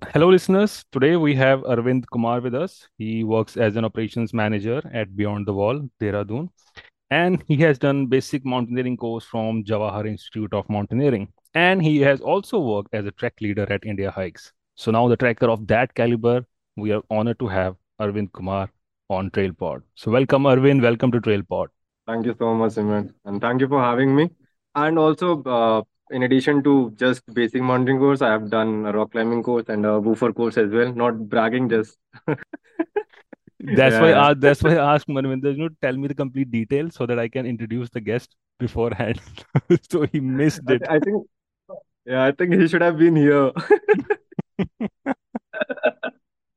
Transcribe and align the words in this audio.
Hello, 0.00 0.30
listeners. 0.30 0.84
Today 0.90 1.16
we 1.16 1.34
have 1.34 1.60
Arvind 1.60 2.04
Kumar 2.10 2.40
with 2.40 2.54
us. 2.54 2.88
He 2.96 3.24
works 3.24 3.56
as 3.56 3.76
an 3.76 3.84
operations 3.84 4.32
manager 4.32 4.80
at 4.92 5.14
Beyond 5.14 5.46
the 5.46 5.52
Wall, 5.52 5.88
Dehradun, 6.00 6.48
and 7.10 7.42
he 7.46 7.56
has 7.58 7.78
done 7.78 8.06
basic 8.06 8.44
mountaineering 8.44 8.96
course 8.96 9.24
from 9.24 9.62
Jawahar 9.64 10.08
Institute 10.08 10.52
of 10.54 10.68
Mountaineering. 10.68 11.28
And 11.54 11.82
he 11.82 12.00
has 12.00 12.20
also 12.20 12.58
worked 12.58 12.94
as 12.94 13.06
a 13.06 13.10
trek 13.12 13.34
leader 13.40 13.70
at 13.70 13.82
Indiahikes. 13.82 14.52
So 14.76 14.90
now 14.90 15.08
the 15.08 15.16
trekker 15.16 15.48
of 15.52 15.66
that 15.66 15.94
caliber, 15.94 16.46
we 16.76 16.92
are 16.92 17.02
honored 17.10 17.38
to 17.40 17.48
have 17.48 17.76
Arvind 18.00 18.32
Kumar 18.32 18.70
on 19.10 19.30
TrailPod. 19.30 19.82
So 19.94 20.10
welcome, 20.10 20.44
Arvind. 20.44 20.82
Welcome 20.82 21.12
to 21.12 21.20
TrailPod. 21.20 21.66
Thank 22.06 22.26
you 22.26 22.34
so 22.38 22.54
much, 22.54 22.72
Simran, 22.72 23.12
and 23.24 23.40
thank 23.40 23.60
you 23.60 23.68
for 23.68 23.80
having 23.80 24.16
me. 24.16 24.30
And 24.74 24.98
also, 24.98 25.42
uh, 25.42 25.82
in 26.12 26.22
addition 26.24 26.62
to 26.62 26.92
just 26.96 27.22
basic 27.34 27.62
mountaineering 27.62 27.98
course, 27.98 28.22
I 28.22 28.30
have 28.30 28.50
done 28.50 28.86
a 28.86 28.92
rock 28.92 29.12
climbing 29.12 29.42
course 29.42 29.64
and 29.68 29.84
a 29.86 29.98
woofer 29.98 30.32
course 30.32 30.56
as 30.56 30.70
well. 30.70 30.92
Not 30.92 31.28
bragging, 31.28 31.68
just. 31.68 31.98
that's 33.58 33.94
why 33.94 34.14
I, 34.14 34.34
that's 34.34 34.62
why 34.62 34.76
I 34.76 34.94
asked 34.94 35.08
Manvinder, 35.08 35.52
you 35.56 35.64
know, 35.64 35.68
tell 35.80 35.96
me 35.96 36.08
the 36.08 36.14
complete 36.14 36.50
details 36.50 36.94
so 36.94 37.06
that 37.06 37.18
I 37.18 37.28
can 37.28 37.46
introduce 37.46 37.90
the 37.90 38.00
guest 38.00 38.34
beforehand. 38.58 39.20
so 39.90 40.06
he 40.12 40.20
missed 40.20 40.60
it. 40.68 40.82
I, 40.88 40.96
I 40.96 41.00
think, 41.00 41.26
yeah, 42.04 42.24
I 42.24 42.32
think 42.32 42.54
he 42.54 42.68
should 42.68 42.82
have 42.82 42.98
been 42.98 43.16
here. 43.16 43.50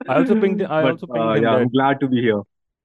I 0.07 0.17
also 0.17 0.39
pinged. 0.39 0.61
I 0.61 0.83
but, 0.83 0.91
also 0.91 1.07
pinged 1.07 1.19
uh. 1.19 1.33
Yeah, 1.33 1.41
that, 1.41 1.61
I'm 1.61 1.69
glad 1.69 1.99
to 2.01 2.07
be 2.07 2.21
here. 2.21 2.41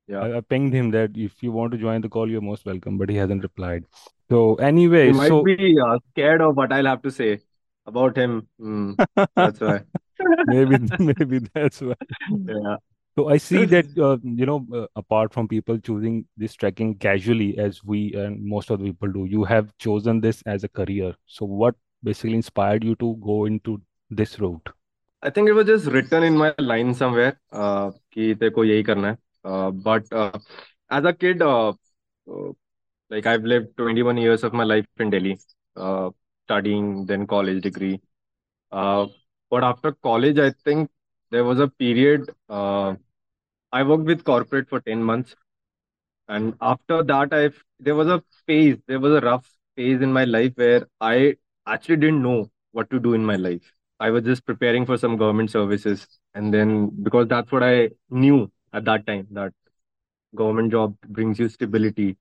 Yeah. 0.10 0.20
I, 0.20 0.38
I 0.38 0.42
pinged 0.42 0.74
him 0.74 0.92
that 0.92 1.12
if 1.16 1.42
you 1.42 1.52
want 1.52 1.72
to 1.72 1.78
join 1.78 2.02
the 2.02 2.10
call, 2.10 2.30
you're 2.30 2.42
most 2.42 2.66
welcome, 2.66 2.98
but 2.98 3.10
he 3.10 3.16
hasn't 3.16 3.44
replied. 3.44 3.86
So 4.30 4.56
anyway, 4.56 5.08
he 5.08 5.14
might 5.14 5.28
so 5.28 5.44
be 5.44 5.78
uh, 5.80 6.00
scared 6.12 6.42
of 6.42 6.56
what 6.56 6.72
I'll 6.72 6.86
have 6.86 7.02
to 7.04 7.12
say 7.12 7.40
about 7.86 8.18
him. 8.18 8.48
Mm, 8.60 8.96
that's 9.36 9.60
why. 9.60 9.82
maybe 10.48 10.78
maybe 11.00 11.40
that's 11.54 11.82
why. 11.82 11.96
Yeah. 12.30 12.78
So 13.18 13.30
I 13.30 13.38
see 13.38 13.64
that 13.66 13.98
uh, 13.98 14.18
you 14.24 14.46
know, 14.46 14.66
uh, 14.74 14.88
apart 14.96 15.34
from 15.34 15.48
people 15.48 15.78
choosing 15.78 16.26
this 16.36 16.54
trekking 16.54 16.96
casually, 16.96 17.58
as 17.58 17.84
we 17.84 18.14
and 18.14 18.44
most 18.44 18.70
of 18.70 18.80
the 18.80 18.86
people 18.86 19.12
do, 19.12 19.26
you 19.26 19.44
have 19.46 19.76
chosen 19.78 20.20
this 20.20 20.42
as 20.46 20.64
a 20.64 20.68
career. 20.68 21.16
So 21.26 21.46
what 21.46 21.76
basically 22.04 22.36
inspired 22.36 22.84
you 22.84 22.96
to 22.96 23.16
go 23.26 23.46
into 23.46 23.82
this 24.10 24.40
route? 24.40 24.70
I 25.22 25.30
think 25.30 25.50
it 25.50 25.54
was 25.54 25.66
just 25.66 25.86
written 25.86 26.24
in 26.24 26.38
my 26.38 26.54
line 26.60 26.94
somewhere 26.94 27.40
uh, 27.52 27.92
कि 28.14 28.36
तेरे 28.36 28.50
को 28.50 28.66
यही 28.66 28.84
करना 28.84 29.08
है. 29.08 29.18
uh, 29.45 29.71
but 29.71 30.05
uh, 30.13 30.39
as 30.91 31.05
a 31.05 31.13
kid, 31.13 31.43
uh, 31.43 31.71
uh, 31.71 32.53
like 33.11 33.27
I've 33.27 33.45
lived 33.45 33.77
21 33.77 34.17
years 34.19 34.45
of 34.45 34.53
my 34.53 34.65
life 34.65 34.87
in 34.99 35.11
Delhi, 35.11 35.39
uh, 35.77 36.11
studying 36.47 37.07
then 37.07 37.27
college 37.27 37.63
degree. 37.63 38.01
Uh, 38.73 39.07
but 39.51 39.65
after 39.65 39.93
college, 39.93 40.39
I 40.39 40.53
think 40.65 40.91
there 41.31 41.45
was 41.45 41.61
a 41.61 41.69
period. 41.69 42.31
I 43.73 43.83
worked 43.83 44.05
with 44.05 44.25
corporate 44.25 44.69
for 44.69 44.81
10 44.81 45.03
months, 45.03 45.35
and 46.29 46.55
after 46.61 47.03
that, 47.05 47.33
I 47.33 47.51
there 47.79 47.95
was 47.95 48.09
a 48.09 48.23
phase. 48.47 48.79
There 48.87 49.01
was 49.01 49.13
a 49.15 49.21
rough 49.27 49.49
phase 49.77 50.01
in 50.03 50.13
my 50.13 50.25
life 50.25 50.53
where 50.57 50.87
I 51.01 51.37
actually 51.67 51.97
didn't 51.97 52.23
know 52.23 52.51
what 52.73 52.91
to 52.91 53.01
do 53.01 53.15
in 53.15 53.25
my 53.25 53.37
life. 53.37 53.73
I 54.01 54.11
was 54.11 54.25
just 54.25 54.47
preparing 54.47 54.87
for 54.87 54.97
some 54.99 55.17
government 55.17 55.51
services, 55.51 56.07
and 56.35 56.53
then 56.55 56.91
because 57.03 57.29
that's 57.29 57.53
what 57.53 57.63
I 57.63 57.91
knew 58.11 58.51
at 58.73 58.85
that 58.85 59.07
time 59.07 59.27
that 59.33 59.53
government 60.35 60.71
job 60.73 60.97
brings 61.09 61.39
you 61.39 61.49
stability 61.49 62.17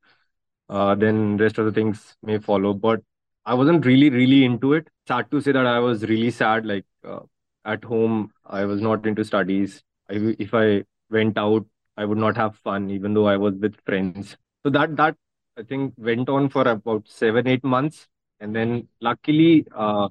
uh, 0.70 0.96
then 0.96 1.38
rest 1.38 1.58
of 1.58 1.66
the 1.66 1.72
things 1.72 2.18
may 2.24 2.38
follow. 2.40 2.74
But 2.74 3.02
i 3.46 3.54
wasn't 3.56 3.86
really 3.86 4.10
really 4.10 4.46
into 4.46 4.74
it. 4.74 4.88
Sad 5.08 5.32
to 5.32 5.42
say 5.42 5.52
that 5.54 5.66
i 5.66 5.80
was 5.80 6.04
really 6.04 6.32
sad 6.32 6.66
like 6.66 6.86
uh, 7.08 7.22
at 7.66 7.84
home 7.84 8.32
i 8.46 8.66
was 8.66 8.82
not 8.82 9.06
into 9.06 9.24
studies. 9.24 9.84
I, 10.10 10.36
if 10.40 10.54
i 10.54 10.84
went 11.10 11.38
out 11.38 11.66
i 11.98 12.06
would 12.06 12.18
not 12.18 12.38
have 12.38 12.56
fun 12.58 12.90
even 12.92 13.14
though 13.14 13.28
i 13.28 13.38
was 13.38 13.56
with 13.56 13.76
friends. 13.86 14.38
So 14.64 14.70
that 14.72 14.96
that 14.98 15.16
i 15.58 15.64
think 15.64 15.94
went 15.98 16.30
on 16.30 16.50
for 16.50 16.64
about 16.68 17.08
seven 17.08 17.48
eight 17.48 17.64
months. 17.64 18.08
And 18.42 18.56
then 18.56 18.88
luckily 19.02 19.66
uh, 19.76 20.10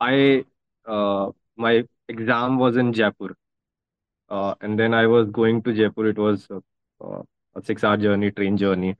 i 0.00 0.44
uh, 0.86 1.30
my 1.56 1.84
exam 2.08 2.58
was 2.58 2.76
in 2.76 2.92
jaipur 2.92 3.34
uh, 4.32 4.54
and 4.62 4.78
then 4.78 4.94
i 4.94 5.06
was 5.06 5.30
going 5.30 5.62
to 5.62 5.74
jaipur 5.80 6.08
it 6.08 6.18
was 6.18 6.48
uh, 6.50 6.60
uh, 7.06 7.22
a 7.56 7.62
six 7.70 7.84
hour 7.84 7.96
journey 8.06 8.30
train 8.32 8.56
journey 8.56 8.96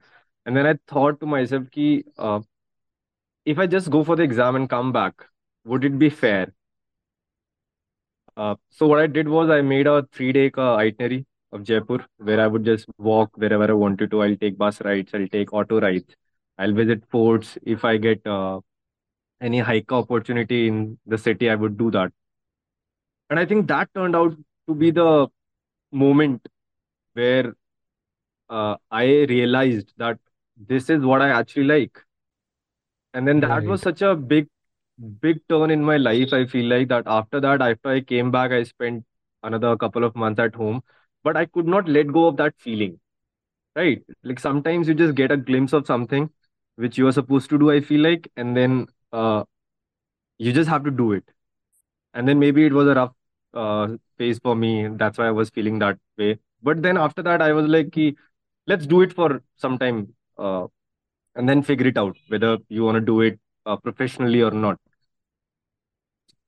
and 0.47 0.57
then 0.57 0.67
I 0.67 0.75
thought 0.89 1.21
to 1.21 1.27
myself, 1.27 1.71
ki, 1.71 2.05
uh, 2.19 2.41
if 3.45 3.59
I 3.59 3.67
just 3.67 3.91
go 3.91 4.05
for 4.05 4.17
the 4.17 4.23
exam 4.23 4.57
and 4.57 4.69
come 4.69 4.93
back, 4.93 5.15
would 5.65 5.85
it 5.85 5.99
be 5.99 6.11
fair? 6.11 6.53
Uh, 8.37 8.57
so 8.71 8.87
what 8.87 8.99
I 8.99 9.07
did 9.07 9.29
was 9.29 9.51
I 9.51 9.61
made 9.61 9.87
a 9.87 10.07
three-day 10.13 10.53
uh, 10.57 10.77
itinerary 10.77 11.27
of 11.53 11.65
Jaipur 11.65 12.05
where 12.17 12.41
I 12.41 12.47
would 12.47 12.65
just 12.65 12.87
walk 12.99 13.31
wherever 13.37 13.69
I 13.71 13.75
wanted 13.75 14.11
to. 14.11 14.23
I'll 14.23 14.37
take 14.37 14.57
bus 14.59 14.81
rides, 14.83 15.13
I'll 15.15 15.29
take 15.29 15.53
auto 15.53 15.81
rides, 15.81 16.15
I'll 16.59 16.73
visit 16.73 17.05
forts. 17.11 17.59
If 17.63 17.85
I 17.85 17.99
get 17.99 18.27
uh, 18.27 18.61
any 19.41 19.61
hike 19.61 19.93
opportunity 19.93 20.69
in 20.69 20.99
the 21.07 21.19
city, 21.19 21.51
I 21.51 21.57
would 21.57 21.77
do 21.79 21.91
that. 21.93 22.13
And 23.31 23.39
I 23.41 23.47
think 23.47 23.67
that 23.69 23.89
turned 23.95 24.15
out 24.17 24.37
to 24.69 24.75
be 24.75 24.91
the 24.91 25.29
moment 25.93 26.47
where 27.15 27.55
uh, 28.51 28.77
I 28.91 29.05
realized 29.29 29.93
that 29.99 30.19
this 30.57 30.91
is 30.91 31.03
what 31.05 31.23
I 31.23 31.31
actually 31.31 31.65
like. 31.65 31.99
And 33.15 33.27
then 33.27 33.41
that 33.41 33.65
Right. 33.65 33.67
was 33.67 33.83
such 33.83 34.03
a 34.03 34.15
big, 34.15 34.49
big 35.21 35.41
turn 35.49 35.71
in 35.71 35.83
my 35.85 35.97
life. 35.97 36.33
I 36.33 36.47
feel 36.47 36.67
like 36.67 36.89
that 36.89 37.05
after 37.07 37.41
that, 37.41 37.61
after 37.63 37.89
I 37.91 38.01
came 38.01 38.31
back, 38.31 38.51
I 38.53 38.63
spent 38.65 39.05
another 39.43 39.77
couple 39.77 40.05
of 40.05 40.15
months 40.17 40.41
at 40.41 40.55
home, 40.55 40.83
but 41.23 41.37
I 41.37 41.47
could 41.47 41.67
not 41.67 41.89
let 41.89 42.13
go 42.13 42.27
of 42.27 42.37
that 42.39 42.55
feeling, 42.59 43.01
right? 43.77 44.03
Like 44.25 44.41
sometimes 44.41 44.89
you 44.89 44.95
just 44.95 45.17
get 45.17 45.33
a 45.33 45.37
glimpse 45.37 45.73
of 45.73 45.87
something 45.87 46.31
which 46.77 46.99
you 46.99 47.07
are 47.09 47.13
supposed 47.13 47.51
to 47.51 47.59
do, 47.59 47.71
I 47.71 47.81
feel 47.81 48.01
like, 48.03 48.31
and 48.37 48.57
then 48.57 48.87
uh, 49.13 49.45
you 50.39 50.53
just 50.53 50.69
have 50.71 50.85
to 50.85 50.91
do 50.91 51.13
it. 51.13 51.25
And 52.15 52.29
then 52.29 52.39
maybe 52.39 52.65
it 52.67 52.73
was 52.73 52.89
a 52.89 52.95
rough 52.95 53.13
uh, 53.55 53.89
phase 54.19 54.39
for 54.39 54.55
me. 54.55 54.89
That's 54.89 55.19
why 55.19 55.29
I 55.29 55.31
was 55.31 55.51
feeling 55.51 55.79
that 55.81 55.99
way. 56.19 56.39
But 56.63 56.83
then 56.83 56.97
after 56.97 57.23
that, 57.23 57.43
I 57.43 57.53
was 57.53 57.67
like, 57.67 57.97
let's 58.67 58.87
do 58.87 59.03
it 59.03 59.13
for 59.13 59.43
some 59.57 59.79
time. 59.79 60.15
Uh, 60.39 60.67
and 61.35 61.49
then 61.49 61.63
figure 61.63 61.87
it 61.87 61.97
out 61.97 62.17
whether 62.29 62.59
you 62.69 62.85
want 62.85 62.97
to 62.97 63.01
do 63.01 63.21
it 63.23 63.39
uh, 63.67 63.77
professionally 63.77 64.43
or 64.43 64.51
not. 64.51 64.79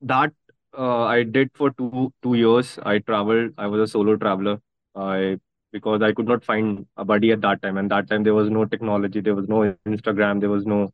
That 0.01 0.33
uh, 0.77 1.03
I 1.03 1.23
did 1.23 1.49
for 1.53 1.71
two 1.71 2.13
two 2.21 2.35
years. 2.35 2.77
I 2.83 2.99
traveled. 2.99 3.53
I 3.57 3.67
was 3.67 3.81
a 3.81 3.87
solo 3.87 4.15
traveler. 4.15 4.59
I 4.95 5.39
because 5.71 6.01
I 6.01 6.13
could 6.13 6.27
not 6.27 6.43
find 6.43 6.85
a 6.95 7.03
buddy 7.03 7.31
at 7.31 7.41
that 7.41 7.61
time, 7.61 7.77
and 7.77 7.91
that 7.91 8.09
time 8.09 8.23
there 8.23 8.33
was 8.33 8.49
no 8.49 8.65
technology, 8.65 9.19
there 9.19 9.35
was 9.35 9.49
no 9.49 9.75
Instagram, 9.85 10.39
there 10.39 10.49
was 10.49 10.65
no 10.65 10.89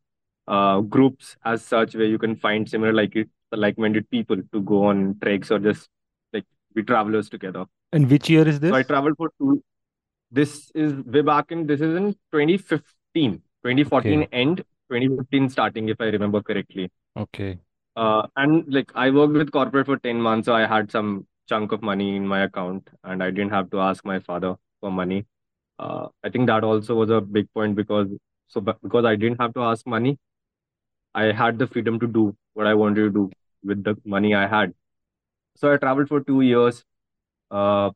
uh, 0.48 0.80
groups 0.80 1.36
as 1.44 1.64
such 1.64 1.94
where 1.94 2.06
you 2.06 2.18
can 2.18 2.34
find 2.36 2.68
similar 2.68 2.92
like 2.92 3.16
like-minded 3.52 4.08
people 4.10 4.36
to 4.52 4.62
go 4.62 4.84
on 4.86 5.16
treks 5.22 5.50
or 5.50 5.58
just 5.58 5.88
be 6.74 6.82
travelers 6.82 7.28
together. 7.28 7.64
And 7.92 8.10
which 8.10 8.28
year 8.30 8.46
is 8.46 8.60
this? 8.60 8.70
So 8.70 8.76
I 8.76 8.82
traveled 8.82 9.16
for 9.16 9.30
two. 9.38 9.62
This 10.30 10.70
is 10.74 10.94
way 11.04 11.20
back 11.22 11.52
in. 11.52 11.66
This 11.66 11.80
is 11.80 11.94
in 11.96 12.12
2015. 12.32 13.42
2014 13.64 14.22
Okay. 14.22 14.28
end, 14.32 14.58
2015 14.90 15.48
starting, 15.50 15.88
if 15.88 16.00
I 16.00 16.06
remember 16.06 16.42
correctly. 16.42 16.90
Okay. 17.16 17.58
Uh, 17.94 18.26
and 18.36 18.64
like 18.72 18.90
I 18.94 19.10
worked 19.10 19.34
with 19.34 19.52
corporate 19.52 19.86
for 19.86 19.98
10 19.98 20.20
months, 20.20 20.46
so 20.46 20.54
I 20.54 20.66
had 20.66 20.90
some 20.90 21.26
chunk 21.48 21.72
of 21.72 21.82
money 21.82 22.16
in 22.16 22.26
my 22.26 22.40
account 22.44 22.88
and 23.04 23.22
I 23.22 23.30
didn't 23.30 23.50
have 23.50 23.70
to 23.70 23.80
ask 23.80 24.04
my 24.04 24.18
father 24.20 24.56
for 24.80 24.90
money. 24.90 25.26
Uh, 25.78 26.08
I 26.24 26.30
think 26.30 26.46
that 26.46 26.64
also 26.64 26.94
was 26.94 27.10
a 27.10 27.20
big 27.20 27.52
point 27.52 27.76
because 27.76 28.08
so 28.48 28.60
because 28.60 29.04
I 29.04 29.16
didn't 29.16 29.40
have 29.40 29.54
to 29.54 29.60
ask 29.62 29.86
money, 29.86 30.18
I 31.14 31.24
had 31.32 31.58
the 31.58 31.66
freedom 31.66 32.00
to 32.00 32.06
do 32.06 32.36
what 32.54 32.66
I 32.66 32.74
wanted 32.74 33.02
to 33.02 33.10
do 33.10 33.30
with 33.64 33.84
the 33.84 33.96
money 34.04 34.34
I 34.34 34.46
had. 34.46 34.72
So 35.56 35.72
I 35.72 35.76
traveled 35.76 36.08
for 36.08 36.20
two 36.20 36.40
years. 36.40 36.84
Uh, 37.50 37.90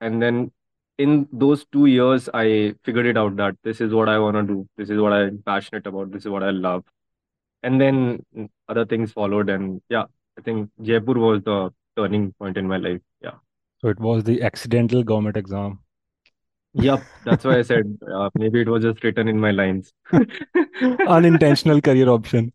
and 0.00 0.22
then 0.22 0.52
in 0.98 1.28
those 1.32 1.64
two 1.72 1.86
years, 1.86 2.28
I 2.32 2.74
figured 2.84 3.06
it 3.06 3.16
out 3.16 3.36
that 3.36 3.56
this 3.62 3.80
is 3.80 3.92
what 3.92 4.08
I 4.08 4.18
want 4.18 4.36
to 4.36 4.42
do. 4.42 4.68
This 4.76 4.90
is 4.90 5.00
what 5.00 5.12
I'm 5.12 5.42
passionate 5.44 5.86
about. 5.86 6.12
This 6.12 6.22
is 6.22 6.28
what 6.28 6.42
I 6.42 6.50
love. 6.50 6.84
And 7.62 7.80
then 7.80 8.24
other 8.68 8.84
things 8.84 9.12
followed. 9.12 9.48
And 9.48 9.80
yeah, 9.88 10.04
I 10.38 10.42
think 10.42 10.70
Jaipur 10.80 11.14
was 11.14 11.42
the 11.42 11.72
turning 11.96 12.32
point 12.38 12.56
in 12.56 12.66
my 12.66 12.76
life. 12.76 13.00
Yeah. 13.20 13.34
So 13.80 13.88
it 13.88 14.00
was 14.00 14.24
the 14.24 14.42
accidental 14.42 15.02
government 15.02 15.36
exam. 15.36 15.80
Yep. 16.74 17.02
That's 17.24 17.44
why 17.44 17.58
I 17.58 17.62
said 17.62 17.98
uh, 18.12 18.30
maybe 18.34 18.60
it 18.60 18.68
was 18.68 18.82
just 18.82 19.04
written 19.04 19.28
in 19.28 19.38
my 19.38 19.50
lines. 19.50 19.92
Unintentional 21.08 21.80
career 21.80 22.08
option. 22.08 22.52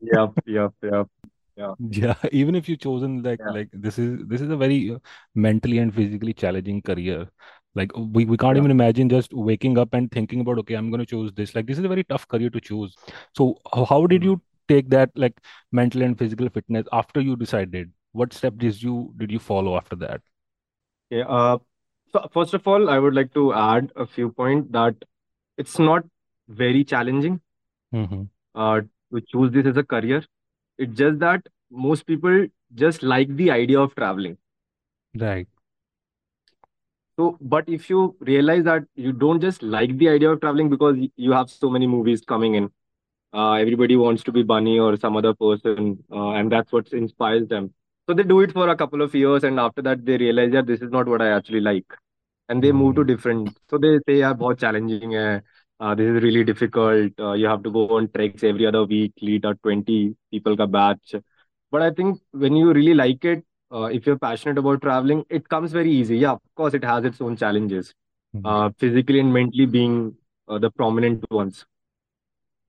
Yep. 0.00 0.32
Yep. 0.46 0.72
Yep. 0.82 1.08
Yeah. 1.56 1.74
Yeah, 1.78 2.14
even 2.32 2.54
if 2.54 2.68
you 2.68 2.76
chosen 2.76 3.22
like 3.22 3.40
Yeah. 3.40 3.54
like 3.56 3.68
this 3.72 3.98
is 3.98 4.20
this 4.28 4.40
is 4.40 4.50
a 4.50 4.56
very 4.56 4.92
uh, 4.92 4.98
mentally 5.34 5.78
and 5.78 5.94
physically 5.94 6.32
challenging 6.32 6.82
career. 6.82 7.28
Like 7.74 7.90
we, 7.96 8.24
we 8.24 8.36
can't 8.36 8.56
Yeah. 8.56 8.64
even 8.64 8.70
imagine 8.70 9.08
just 9.08 9.32
waking 9.34 9.78
up 9.78 9.92
and 9.94 10.10
thinking 10.10 10.40
about 10.40 10.58
okay, 10.60 10.74
I'm 10.74 10.90
going 10.90 11.00
to 11.00 11.06
choose 11.06 11.32
this. 11.32 11.54
Like 11.54 11.66
this 11.66 11.78
is 11.78 11.84
a 11.84 11.88
very 11.88 12.04
tough 12.04 12.28
career 12.28 12.50
to 12.50 12.60
choose. 12.60 12.96
So 13.34 13.56
how, 13.74 13.84
how 13.86 14.06
did 14.06 14.22
Mhm. 14.22 14.24
you 14.24 14.40
take 14.68 14.88
that 14.90 15.10
like 15.16 15.34
mental 15.72 16.02
and 16.02 16.16
physical 16.18 16.48
fitness 16.48 16.86
after 16.92 17.20
you 17.20 17.36
decided? 17.36 17.92
what 18.12 18.32
step 18.32 18.56
did 18.58 18.80
you 18.80 19.12
did 19.16 19.32
you 19.32 19.40
follow 19.40 19.76
after 19.76 19.96
that? 19.96 20.20
yeah 21.10 21.24
Uh, 21.26 21.58
so 22.12 22.28
first 22.32 22.54
of 22.54 22.66
all, 22.68 22.88
I 22.90 22.98
would 22.98 23.14
like 23.14 23.32
to 23.34 23.52
add 23.54 23.92
a 23.96 24.06
few 24.06 24.30
points 24.32 24.70
that 24.72 24.94
it's 25.58 25.78
not 25.78 26.04
very 26.48 26.84
challenging 26.84 27.40
Mm-hmm. 27.92 28.24
uh, 28.54 28.80
to 29.12 29.20
choose 29.28 29.52
this 29.52 29.66
as 29.66 29.76
a 29.76 29.82
career 29.84 30.22
it's 30.78 30.96
just 30.96 31.18
that 31.20 31.46
most 31.70 32.06
people 32.06 32.46
just 32.74 33.02
like 33.02 33.34
the 33.36 33.50
idea 33.50 33.80
of 33.80 33.94
traveling. 33.94 34.36
Right. 35.14 35.48
So 37.16 37.38
but 37.40 37.68
if 37.68 37.88
you 37.88 38.16
realize 38.20 38.64
that 38.64 38.84
you 38.96 39.12
don't 39.12 39.40
just 39.40 39.62
like 39.62 39.96
the 39.98 40.08
idea 40.08 40.30
of 40.30 40.40
traveling 40.40 40.68
because 40.68 40.96
you 41.16 41.32
have 41.32 41.48
so 41.48 41.70
many 41.70 41.86
movies 41.86 42.22
coming 42.22 42.56
in 42.56 42.70
uh, 43.34 43.54
everybody 43.54 43.96
wants 43.96 44.22
to 44.22 44.32
be 44.32 44.42
bunny 44.42 44.78
or 44.78 44.96
some 44.96 45.16
other 45.16 45.34
person 45.34 45.98
uh, 46.12 46.30
and 46.30 46.50
that's 46.50 46.70
what 46.72 46.92
inspires 46.92 47.48
them. 47.48 47.72
So 48.08 48.14
they 48.14 48.22
do 48.22 48.40
it 48.40 48.52
for 48.52 48.68
a 48.68 48.76
couple 48.76 49.02
of 49.02 49.14
years 49.14 49.44
and 49.44 49.58
after 49.58 49.82
that 49.82 50.04
they 50.04 50.16
realize 50.16 50.52
that 50.52 50.66
this 50.66 50.80
is 50.80 50.90
not 50.90 51.08
what 51.08 51.20
i 51.20 51.30
actually 51.30 51.60
like. 51.60 51.86
And 52.48 52.62
they 52.62 52.72
move 52.72 52.96
to 52.96 53.00
hmm. 53.00 53.08
different. 53.08 53.58
So 53.70 53.78
they 53.78 53.98
say 54.06 54.18
yeah, 54.20 54.34
both 54.34 54.58
challenging 54.58 55.14
uh, 55.80 55.94
this 55.94 56.06
is 56.06 56.22
really 56.22 56.44
difficult. 56.44 57.12
Uh, 57.18 57.32
you 57.32 57.46
have 57.46 57.62
to 57.62 57.70
go 57.70 57.88
on 57.96 58.08
treks 58.14 58.42
every 58.44 58.66
other 58.66 58.84
week, 58.84 59.12
lead 59.20 59.44
a 59.44 59.54
20 59.56 60.16
people 60.30 60.56
ka 60.56 60.66
batch." 60.66 61.14
But 61.70 61.82
I 61.82 61.90
think 61.90 62.20
when 62.32 62.56
you 62.56 62.72
really 62.72 62.94
like 62.94 63.24
it, 63.24 63.44
uh, 63.72 63.84
if 63.98 64.06
you're 64.06 64.18
passionate 64.18 64.58
about 64.58 64.82
traveling, 64.82 65.24
it 65.30 65.48
comes 65.48 65.72
very 65.72 65.90
easy. 65.90 66.18
Yeah, 66.18 66.32
of 66.32 66.40
course, 66.56 66.74
it 66.74 66.84
has 66.84 67.04
its 67.04 67.20
own 67.20 67.36
challenges, 67.36 67.94
Mm-hmm. 68.34 68.54
uh, 68.54 68.70
physically 68.78 69.20
and 69.20 69.32
mentally 69.32 69.66
being 69.66 70.16
uh, 70.48 70.58
the 70.58 70.70
prominent 70.70 71.24
ones. 71.30 71.66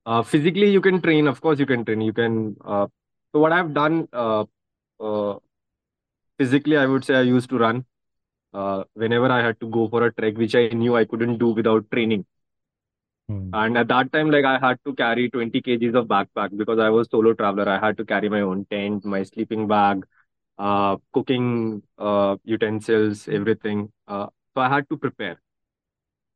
Uh, 0.04 0.22
physically, 0.22 0.70
you 0.70 0.80
can 0.80 1.00
train. 1.02 1.26
Of 1.26 1.40
course, 1.40 1.58
you 1.58 1.66
can 1.66 1.84
train. 1.84 2.00
You 2.00 2.12
can. 2.12 2.56
Uh, 2.64 2.86
so 3.32 3.40
what 3.40 3.52
I've 3.52 3.74
done 3.74 4.08
uh, 4.12 4.44
uh, 5.00 5.34
physically, 6.38 6.76
I 6.76 6.86
would 6.86 7.04
say 7.04 7.14
I 7.14 7.22
used 7.22 7.48
to 7.50 7.58
run 7.58 7.84
uh, 8.54 8.84
whenever 8.94 9.26
I 9.30 9.42
had 9.42 9.60
to 9.60 9.68
go 9.70 9.88
for 9.88 10.04
a 10.06 10.12
trek, 10.12 10.36
which 10.38 10.54
I 10.54 10.68
knew 10.68 10.96
I 10.96 11.04
couldn't 11.04 11.38
do 11.38 11.48
without 11.48 11.90
training. 11.90 12.26
Mm-hmm. 13.30 13.50
And 13.52 13.78
at 13.78 13.88
that 13.88 14.12
time, 14.12 14.30
like 14.30 14.44
I 14.44 14.58
had 14.58 14.78
to 14.84 14.94
carry 14.94 15.30
20 15.30 15.60
kgs 15.62 15.94
of 15.94 16.06
backpack 16.08 16.56
because 16.56 16.78
I 16.78 16.90
was 16.90 17.08
solo 17.10 17.32
traveler. 17.34 17.68
I 17.68 17.78
had 17.84 17.96
to 17.98 18.04
carry 18.04 18.28
my 18.28 18.42
own 18.42 18.66
tent, 18.66 19.04
my 19.04 19.22
sleeping 19.22 19.66
bag, 19.66 20.04
uh, 20.58 20.96
cooking 21.12 21.82
uh, 21.98 22.36
utensils, 22.44 23.28
everything. 23.28 23.92
Uh, 24.08 24.26
so 24.54 24.60
I 24.62 24.68
had 24.68 24.88
to 24.90 24.96
prepare. 24.98 25.40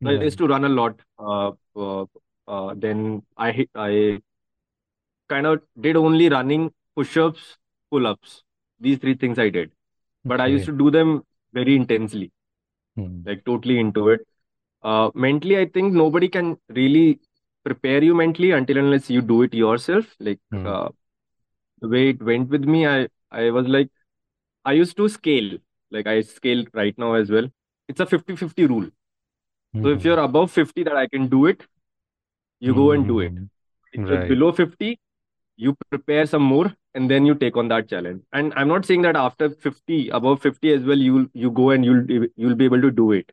So 0.04 0.10
I 0.10 0.14
used 0.24 0.38
to 0.38 0.46
run 0.48 0.64
a 0.64 0.68
lot. 0.68 1.00
Uh, 1.18 1.52
uh, 1.76 2.06
uh, 2.48 2.74
then 2.76 3.22
I 3.36 3.66
I 3.74 4.20
kind 5.28 5.46
of 5.46 5.62
did 5.80 5.96
only 5.96 6.28
running, 6.28 6.72
push-ups, 6.96 7.56
pull-ups. 7.90 8.42
These 8.80 8.98
three 8.98 9.14
things 9.14 9.38
I 9.38 9.50
did, 9.50 9.70
but 10.26 10.40
I 10.40 10.48
used 10.48 10.66
to 10.66 10.72
do 10.72 10.90
them 10.90 11.24
very 11.52 11.76
intensely, 11.76 12.32
Mm-hmm. 12.96 13.22
like 13.24 13.44
totally 13.44 13.78
into 13.78 14.08
it. 14.10 14.20
Uh, 14.82 15.10
mentally, 15.14 15.58
I 15.58 15.66
think 15.66 15.92
nobody 15.94 16.28
can 16.28 16.58
really 16.68 17.20
prepare 17.64 18.02
you 18.02 18.14
mentally 18.14 18.52
until 18.52 18.78
unless 18.78 19.10
you 19.10 19.20
do 19.22 19.42
it 19.42 19.54
yourself. 19.54 20.06
Like 20.20 20.40
Mm-hmm. 20.52 20.74
uh, 20.74 20.88
the 21.80 21.88
way 21.88 22.10
it 22.10 22.22
went 22.22 22.50
with 22.50 22.64
me, 22.64 22.86
I 22.86 23.08
I 23.30 23.50
was 23.50 23.66
like 23.68 23.90
I 24.64 24.72
used 24.74 24.96
to 24.98 25.08
scale. 25.08 25.58
Like 25.90 26.06
I 26.06 26.22
scale 26.22 26.64
right 26.74 26.96
now 26.98 27.14
as 27.14 27.30
well. 27.30 27.48
It's 27.88 28.00
a 28.00 28.06
50-50 28.06 28.66
rule. 28.66 28.88
So 29.82 29.90
if 29.90 30.04
Mm-hmm. 30.04 30.06
you're 30.06 30.20
above 30.20 30.52
50 30.52 30.84
that 30.84 30.96
I 30.96 31.08
can 31.08 31.28
do 31.28 31.46
it, 31.46 31.66
you 32.60 32.74
go 32.74 32.92
and 32.92 33.06
do 33.06 33.20
it. 33.20 33.34
Mm-hmm. 33.34 33.46
If 33.92 34.02
you're 34.08 34.18
Right. 34.18 34.36
below 34.36 34.52
50, 34.52 34.98
you 35.56 35.76
prepare 35.90 36.26
some 36.26 36.42
more 36.42 36.74
and 36.94 37.10
then 37.10 37.26
you 37.26 37.34
take 37.34 37.56
on 37.56 37.68
that 37.68 37.88
challenge. 37.88 38.22
And 38.32 38.52
I'm 38.56 38.68
not 38.68 38.84
saying 38.86 39.02
that 39.02 39.16
after 39.16 39.50
50, 39.50 40.08
above 40.10 40.42
50 40.42 40.72
as 40.72 40.82
well, 40.84 40.98
you'll 40.98 41.26
you 41.34 41.50
go 41.50 41.70
and 41.70 41.84
you'll 41.84 42.06
you'll 42.36 42.54
be 42.56 42.64
able 42.66 42.80
to 42.82 42.90
do 42.90 43.12
it 43.12 43.32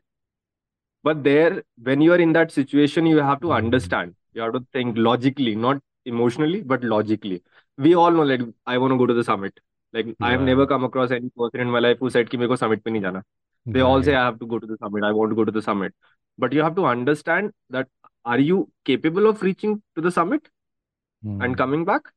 but 1.08 1.22
there 1.24 1.62
when 1.88 2.00
you 2.06 2.12
are 2.12 2.22
in 2.26 2.32
that 2.38 2.52
situation 2.52 3.06
you 3.06 3.18
have 3.18 3.40
to 3.40 3.52
understand. 3.52 4.14
You 4.32 4.42
have 4.42 4.52
to 4.52 4.64
think 4.72 4.98
logically 4.98 5.54
not 5.54 5.80
emotionally 6.04 6.60
but 6.62 6.84
logically. 6.84 7.42
We 7.76 7.94
all 7.94 8.10
know 8.10 8.26
like 8.30 8.42
i 8.66 8.78
want 8.78 8.92
to 8.92 8.98
go 8.98 9.06
to 9.06 9.14
the 9.14 9.24
summit. 9.24 9.60
Like 9.92 10.06
yeah. 10.06 10.28
i 10.28 10.30
have 10.30 10.42
never 10.48 10.66
come 10.72 10.84
across 10.88 11.10
any 11.10 11.30
person 11.42 11.60
in 11.66 11.70
my 11.76 11.82
life 11.86 11.98
who 12.00 12.10
said 12.16 12.30
ki 12.34 12.40
mere 12.42 12.56
summit 12.62 12.84
pe 12.84 12.94
nahi 12.96 13.02
jana 13.06 13.22
they 13.76 13.80
yeah, 13.80 13.86
all 13.92 14.02
say 14.08 14.14
i 14.18 14.24
have 14.24 14.38
to 14.42 14.48
go 14.52 14.58
to 14.64 14.70
the 14.72 14.76
summit. 14.82 15.06
I 15.08 15.12
want 15.20 15.34
to 15.34 15.38
go 15.40 15.46
to 15.50 15.54
the 15.58 15.62
summit. 15.68 15.94
But 16.44 16.52
you 16.58 16.62
have 16.66 16.76
to 16.80 16.86
understand 16.90 17.52
that 17.76 17.88
are 18.34 18.38
you 18.50 18.60
capable 18.90 19.32
of 19.32 19.42
reaching 19.48 19.74
to 19.96 20.06
the 20.08 20.12
summit 20.18 20.52
mm. 21.24 21.44
and 21.44 21.56
coming 21.62 21.84
back? 21.84 22.12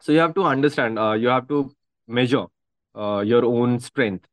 So 0.00 0.12
you 0.12 0.20
have 0.26 0.34
to 0.34 0.44
understand 0.52 0.98
uh, 1.06 1.12
you 1.24 1.28
have 1.28 1.48
to 1.48 1.62
measure 2.20 2.44
uh, 2.94 3.24
your 3.32 3.44
own 3.44 3.80
strength. 3.80 4.26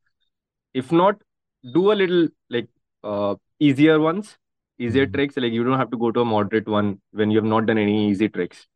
If 0.84 0.92
not 0.92 1.25
do 1.74 1.92
a 1.92 2.00
little 2.04 2.28
like 2.50 2.69
uh, 3.04 3.36
easier 3.60 4.00
ones, 4.00 4.38
easier 4.80 5.06
Mm-hmm. 5.06 5.18
tricks. 5.18 5.38
Like 5.38 5.54
you 5.54 5.63
don't 5.63 5.80
have 5.80 5.92
to 5.92 5.98
go 5.98 6.12
to 6.12 6.22
a 6.22 6.25
moderate 6.25 6.68
one 6.68 7.02
when 7.12 7.31
you 7.31 7.38
have 7.38 7.46
not 7.46 7.66
done 7.66 7.78
any 7.78 8.10
easy 8.10 8.30
tricks. 8.30 8.68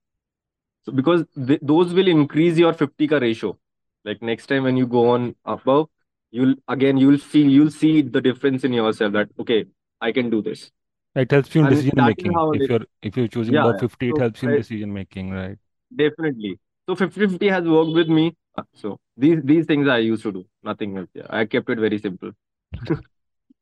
So 0.84 0.92
because 0.92 1.26
th- 1.48 1.60
those 1.64 1.94
will 1.94 2.08
increase 2.08 2.58
your 2.58 2.74
50 2.74 3.08
ka 3.08 3.18
ratio. 3.18 3.58
Like 4.06 4.22
next 4.22 4.48
time 4.48 4.64
when 4.64 4.78
you 4.78 4.88
go 4.88 5.10
on 5.12 5.36
above, 5.46 5.90
you'll 6.31 6.56
again 6.68 6.98
you'll 6.98 7.18
feel 7.18 7.50
you'll 7.50 7.72
see 7.72 8.02
the 8.02 8.22
difference 8.22 8.64
in 8.64 8.74
yourself 8.74 9.14
that 9.14 9.30
okay, 9.40 9.66
I 10.02 10.12
can 10.12 10.30
do 10.30 10.42
this. 10.42 10.72
It 11.16 11.30
helps 11.30 11.54
you 11.54 11.62
in 11.62 11.68
And 11.68 11.68
decision 11.68 12.04
making. 12.04 12.42
If 12.52 12.68
you're 12.68 12.86
if 13.04 13.16
you're 13.16 13.28
choosing 13.28 13.56
yeah, 13.56 13.60
above 13.60 13.78
yeah. 13.78 13.82
50, 13.82 14.10
it 14.10 14.18
helps 14.18 14.42
you 14.42 14.48
in 14.48 14.56
decision 14.56 14.92
making, 14.92 15.30
right? 15.30 15.60
definitely. 15.96 16.60
So 16.88 16.96
50-50 16.96 17.48
has 17.48 17.66
worked 17.68 17.94
with 17.94 18.08
me. 18.10 18.36
So 18.75 19.00
these 19.18 19.40
these 19.44 19.66
things 19.66 19.88
I 19.88 20.00
used 20.00 20.24
to 20.24 20.32
do. 20.32 20.46
Nothing 20.64 20.98
else. 20.98 21.10
Yeah. 21.14 21.28
I 21.30 21.46
kept 21.46 21.70
it 21.70 21.80
very 21.80 22.00
simple. 22.00 22.32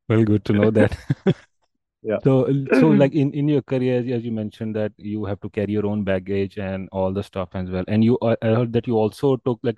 Well, 0.10 0.24
good 0.24 0.46
to 0.46 0.54
know 0.54 0.72
that. 0.72 0.98
Yeah. 2.02 2.20
So, 2.24 2.52
so 2.74 2.90
like 2.90 3.14
in, 3.14 3.32
in 3.34 3.48
your 3.48 3.62
career, 3.62 4.00
as 4.16 4.24
you 4.26 4.32
mentioned 4.32 4.76
that 4.76 4.92
you 4.98 5.26
have 5.26 5.40
to 5.42 5.50
carry 5.50 5.72
your 5.74 5.86
own 5.86 6.04
baggage 6.04 6.58
and 6.58 6.90
all 6.92 7.14
the 7.14 7.24
stuff 7.24 7.50
as 7.54 7.70
well. 7.70 7.84
And 7.88 8.04
you, 8.04 8.18
I 8.22 8.36
I 8.42 8.48
heard 8.48 8.74
that 8.74 8.88
you 8.88 8.98
also 8.98 9.38
took 9.38 9.60
like, 9.64 9.78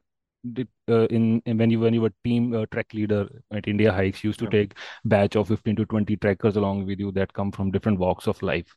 did, 0.53 0.69
uh, 0.89 1.05
in, 1.07 1.41
in 1.45 1.57
when 1.57 1.69
you 1.69 1.79
when 1.81 1.93
you 1.93 2.01
were 2.01 2.13
team 2.23 2.53
uh, 2.55 2.65
trek 2.71 2.93
leader 2.93 3.27
at 3.51 3.63
Indiahikes, 3.65 4.23
you 4.23 4.29
used 4.29 4.39
to 4.39 4.47
Yeah. 4.47 4.49
take 4.49 4.75
batch 5.03 5.35
of 5.35 5.49
15 5.49 5.75
to 5.75 5.85
20 5.85 6.15
trekkers 6.15 6.55
along 6.55 6.85
with 6.85 6.99
you 6.99 7.11
that 7.11 7.33
come 7.33 7.51
from 7.51 7.71
different 7.71 7.99
walks 7.99 8.25
of 8.27 8.41
life. 8.41 8.73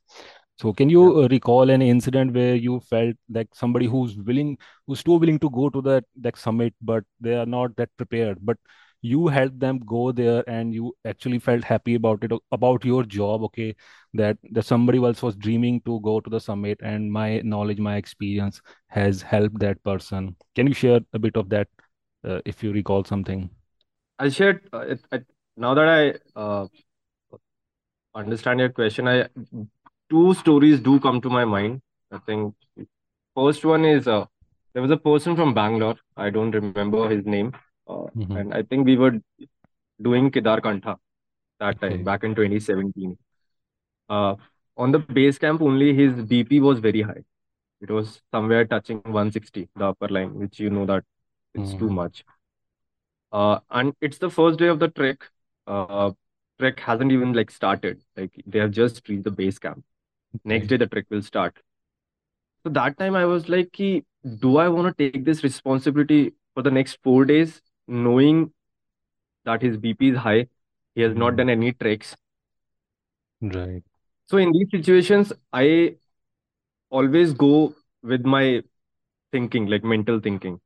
So, 0.56 0.72
can 0.72 0.88
Yeah. 0.98 1.10
you 1.10 1.22
uh, 1.22 1.28
recall 1.28 1.70
any 1.70 1.88
incident 1.88 2.34
where 2.34 2.55
you 2.56 2.81
felt 2.81 3.16
like 3.31 3.48
somebody 3.55 3.87
who's 3.87 4.16
willing, 4.16 4.58
who's 4.87 5.02
too 5.02 5.16
willing 5.19 5.38
to 5.40 5.50
go 5.50 5.70
to 5.70 5.81
that 5.82 6.05
that 6.20 6.37
summit, 6.37 6.75
but 6.81 7.05
they 7.20 7.34
are 7.34 7.46
not 7.46 7.76
that 7.76 7.90
prepared, 7.96 8.38
but 8.43 8.58
you 9.02 9.28
helped 9.28 9.58
them 9.60 9.78
go 9.81 10.12
there 10.12 10.44
and 10.48 10.74
you 10.74 10.94
actually 11.05 11.38
felt 11.38 11.65
happy 11.65 11.94
about 11.96 12.22
it 12.24 12.32
about 12.53 12.84
your 12.84 13.03
job 13.05 13.43
okay 13.43 13.74
that 14.15 14.38
that 14.53 14.65
somebody 14.65 15.03
else 15.05 15.22
was 15.22 15.36
dreaming 15.36 15.81
to 15.82 16.00
go 16.00 16.20
to 16.20 16.31
the 16.31 16.41
summit 16.41 16.81
and 16.82 17.12
my 17.12 17.41
knowledge 17.41 17.79
my 17.79 17.96
experience 17.96 18.60
has 18.88 19.22
helped 19.22 19.58
that 19.58 19.82
person 19.82 20.36
can 20.55 20.67
you 20.67 20.74
share 20.74 21.00
a 21.12 21.19
bit 21.19 21.36
of 21.36 21.48
that 21.48 21.69
uh, 22.24 22.41
if 22.44 22.62
you 22.62 22.72
recall 22.72 23.05
something 23.05 23.50
I 24.19 24.29
shared 24.29 24.69
uh, 24.72 24.94
now 25.56 25.74
that 25.74 25.88
I 25.88 26.41
uh, 26.41 26.67
understand 28.15 28.60
your 28.60 28.69
question, 28.69 29.08
I 29.08 29.29
two 30.10 30.34
stories 30.34 30.81
do 30.81 31.00
come 31.00 31.20
to 31.20 31.31
my 31.31 31.44
mind. 31.44 31.81
I 32.10 32.19
think 32.19 32.55
first 33.34 33.65
one 33.65 33.84
is 33.84 34.08
uh, 34.08 34.27
there 34.72 34.82
was 34.82 34.91
a 34.91 34.96
person 34.96 35.36
from 35.36 35.55
Bangalore. 35.55 35.96
I 36.17 36.31
don't 36.31 36.50
remember 36.50 37.08
his 37.08 37.24
name, 37.27 37.53
uh, 37.93 38.08
hmm 38.15 38.39
and 38.39 38.55
I 38.55 38.63
think 38.63 38.87
we 38.87 38.96
were 38.96 39.13
doing 40.03 40.31
Kedar 40.31 40.61
Kantha 40.61 40.96
that 41.61 41.81
time 41.81 42.03
okay 42.03 42.05
back 42.05 42.25
in 42.25 42.34
2017. 42.34 43.19
Uh, 44.08 44.37
on 44.77 44.93
the 44.93 45.01
base 45.01 45.39
camp 45.39 45.63
only, 45.63 45.94
his 45.94 46.15
BP 46.22 46.61
was 46.61 46.81
very 46.81 47.03
high. 47.03 47.25
It 47.82 47.91
was 47.91 48.22
somewhere 48.32 48.65
touching 48.67 49.03
160, 49.06 49.69
the 49.77 49.87
upper 49.89 50.08
line, 50.08 50.34
which 50.34 50.61
you 50.61 50.70
know 50.70 50.87
that 50.87 51.05
it's 51.55 51.75
too 51.75 51.89
hmm 51.89 51.96
much. 52.03 52.25
Uh, 53.32 53.61
and 53.70 53.94
it's 54.01 54.19
the 54.19 54.31
first 54.31 54.58
day 54.58 54.69
of 54.69 54.79
the 54.79 54.89
trek. 54.89 55.25
Uh, 55.67 56.13
trek 56.58 56.81
hasn't 56.81 57.13
even 57.13 57.32
like 57.32 57.51
started. 57.51 58.03
Like 58.17 58.32
they 58.46 58.58
have 58.58 58.70
just 58.72 59.08
reached 59.08 59.25
the 59.25 59.31
base 59.31 59.58
camp. 59.58 59.84
Next 60.44 60.69
day 60.69 60.77
the 60.77 60.87
trek 60.87 61.06
will 61.11 61.22
start. 61.22 61.58
So 62.65 62.70
that 62.70 62.99
time 62.99 63.15
I 63.17 63.25
was 63.25 63.49
like, 63.49 63.72
do 63.77 64.56
I 64.58 64.69
want 64.69 64.96
to 64.96 65.11
take 65.11 65.25
this 65.25 65.43
responsibility 65.43 66.32
for 66.55 66.63
the 66.63 66.70
next 66.70 66.99
four 67.03 67.25
days, 67.25 67.61
knowing 67.89 68.53
that 69.44 69.62
his 69.62 69.77
BP 69.77 70.10
is 70.10 70.19
high, 70.19 70.48
he 70.94 71.03
has 71.03 71.15
not 71.17 71.32
Mhm. 71.32 71.36
done 71.36 71.51
any 71.51 71.72
treks. 71.72 72.17
right 73.43 73.82
So 74.27 74.39
in 74.39 74.53
these 74.53 74.69
situations, 74.70 75.32
I 75.53 75.96
always 76.91 77.32
go 77.34 77.74
with 78.03 78.24
my 78.24 78.62
thinking, 79.32 79.67
like 79.67 79.84
mental 79.84 80.20
thinking. 80.20 80.60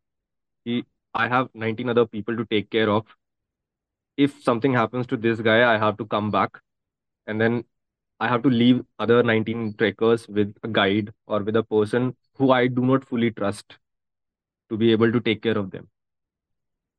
Ki, 0.64 0.84
I 1.14 1.28
have 1.28 1.48
19 1.54 1.88
other 1.88 2.06
people 2.06 2.36
to 2.36 2.46
take 2.46 2.70
care 2.70 2.90
of. 2.90 3.06
If 4.18 4.42
something 4.42 4.74
happens 4.74 5.06
to 5.08 5.16
this 5.16 5.40
guy, 5.40 5.74
I 5.74 5.78
have 5.78 5.96
to 5.98 6.04
come 6.06 6.30
back 6.30 6.60
and 7.26 7.40
then 7.40 7.64
I 8.20 8.28
have 8.28 8.42
to 8.44 8.50
leave 8.50 8.84
other 8.98 9.22
19 9.22 9.74
trekkers 9.74 10.28
with 10.28 10.54
a 10.62 10.68
guide 10.68 11.12
or 11.26 11.42
with 11.42 11.56
a 11.56 11.62
person 11.64 12.16
who 12.36 12.50
I 12.52 12.66
do 12.68 12.82
not 12.84 13.04
fully 13.04 13.30
trust 13.30 13.78
to 14.70 14.76
be 14.76 14.92
able 14.92 15.12
to 15.12 15.20
take 15.20 15.42
care 15.42 15.58
of 15.58 15.70
them. 15.70 15.88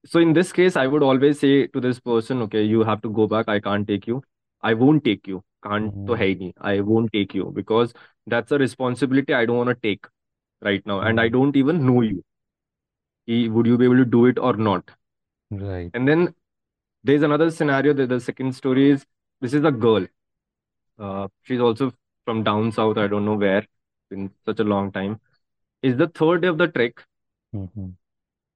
So 0.07 0.19
in 0.19 0.33
this 0.33 0.51
case, 0.51 0.75
I 0.75 0.87
would 0.87 1.03
always 1.03 1.39
say 1.39 1.67
to 1.67 1.79
this 1.81 1.99
person, 1.99 2.41
okay, 2.43 2.63
you 2.63 2.83
have 2.83 3.01
to 3.03 3.09
go 3.09 3.27
back. 3.27 3.47
I 3.49 3.59
can't 3.59 3.87
take 3.87 4.07
you. 4.07 4.23
I 4.61 4.73
won't 4.73 5.03
take 5.03 5.27
you. 5.27 5.43
Can't 5.63 5.93
to 6.07 6.15
hai 6.15 6.33
nahi. 6.35 6.53
I 6.61 6.79
won't 6.81 7.11
take 7.13 7.33
you 7.35 7.51
because 7.53 7.93
that's 8.27 8.51
a 8.51 8.57
responsibility 8.57 9.33
I 9.33 9.45
don't 9.45 9.57
want 9.57 9.69
to 9.69 9.75
take 9.75 10.05
right 10.61 10.85
now, 10.85 11.01
and 11.01 11.19
I 11.19 11.27
mm, 11.27 11.33
don't 11.37 11.55
even 11.55 11.85
know 11.85 12.01
you. 12.01 12.23
Would 13.27 13.65
you 13.67 13.77
be 13.77 13.85
able 13.85 13.97
to 13.97 14.05
do 14.05 14.25
it 14.25 14.37
or 14.39 14.53
not? 14.57 14.91
right. 15.51 15.93
And 15.93 16.07
then 16.07 16.33
there's 17.03 17.23
another 17.23 17.51
scenario. 17.51 17.93
That 17.93 18.09
the 18.09 18.19
second 18.19 18.55
story 18.55 18.91
is 18.91 19.05
this 19.41 19.53
is 19.53 19.63
a 19.63 19.71
girl. 19.71 20.07
Uh, 20.99 21.27
she's 21.43 21.59
also 21.61 21.93
from 22.25 22.43
down 22.43 22.71
south. 22.71 22.97
I 22.97 23.07
don't 23.07 23.25
know 23.25 23.35
where. 23.35 23.65
In 24.11 24.31
such 24.45 24.59
a 24.59 24.63
long 24.63 24.91
time. 24.91 25.19
Is 25.83 25.97
the 25.97 26.07
third 26.07 26.43
day 26.43 26.49
of 26.49 26.57
the 26.57 26.67
trek. 26.67 27.03
Mm-hmm. 27.53 27.89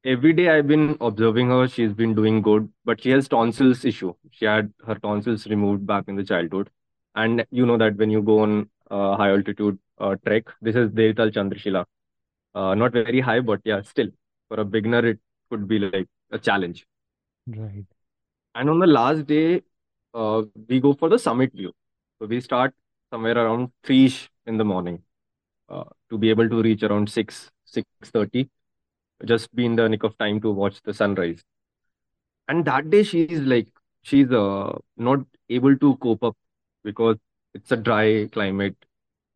Every 0.03 0.33
day 0.33 0.49
I've 0.49 0.67
been 0.67 0.97
observing 0.99 1.49
her. 1.49 1.67
She's 1.67 1.93
been 1.93 2.15
doing 2.15 2.41
good, 2.41 2.71
but 2.85 3.01
she 3.01 3.11
has 3.11 3.27
tonsils 3.27 3.85
issue. 3.85 4.13
She 4.31 4.45
had 4.45 4.73
her 4.85 4.95
tonsils 4.95 5.45
removed 5.47 5.85
back 5.85 6.05
in 6.07 6.15
the 6.15 6.23
childhood, 6.23 6.69
and 7.15 7.45
you 7.51 7.65
know 7.65 7.77
that 7.77 7.97
when 7.97 8.09
you 8.09 8.21
go 8.23 8.39
on 8.39 8.69
uh, 8.89 9.15
high 9.15 9.29
altitude 9.29 9.77
uh, 9.99 10.15
trek, 10.25 10.45
this 10.61 10.75
is 10.75 10.89
Deoriatal 10.89 11.31
Chandrashila. 11.31 11.85
Uh, 12.55 12.75
not 12.75 12.93
very 12.93 13.21
high, 13.21 13.39
but 13.41 13.61
yeah, 13.63 13.81
still 13.81 14.07
for 14.47 14.59
a 14.59 14.65
beginner 14.65 15.05
it 15.05 15.19
could 15.51 15.67
be 15.67 15.79
like 15.79 16.07
a 16.31 16.39
challenge. 16.39 16.85
Right. 17.47 17.85
And 18.55 18.69
on 18.69 18.79
the 18.79 18.87
last 18.87 19.27
day, 19.27 19.61
uh, 20.13 20.43
we 20.67 20.79
go 20.79 20.93
for 20.93 21.09
the 21.09 21.19
summit 21.19 21.53
view. 21.53 21.73
So 22.19 22.27
we 22.27 22.41
start 22.41 22.73
somewhere 23.11 23.37
around 23.37 23.71
three 23.83 24.13
in 24.45 24.57
the 24.57 24.65
morning 24.65 25.03
uh, 25.69 25.85
to 26.09 26.17
be 26.17 26.29
able 26.29 26.49
to 26.49 26.61
reach 26.61 26.83
around 26.83 27.09
six 27.09 27.51
six 27.65 27.87
thirty. 28.05 28.49
Just 29.25 29.53
be 29.55 29.65
in 29.65 29.75
the 29.75 29.89
nick 29.89 30.03
of 30.03 30.17
time 30.17 30.41
to 30.41 30.51
watch 30.51 30.81
the 30.83 30.93
sunrise. 30.93 31.43
And 32.47 32.65
that 32.65 32.89
day 32.89 33.03
she's 33.03 33.39
like 33.41 33.67
she's 34.03 34.31
uh, 34.31 34.77
not 34.97 35.19
able 35.49 35.77
to 35.77 35.95
cope 35.97 36.23
up 36.23 36.35
because 36.83 37.17
it's 37.53 37.71
a 37.71 37.77
dry 37.77 38.27
climate. 38.31 38.75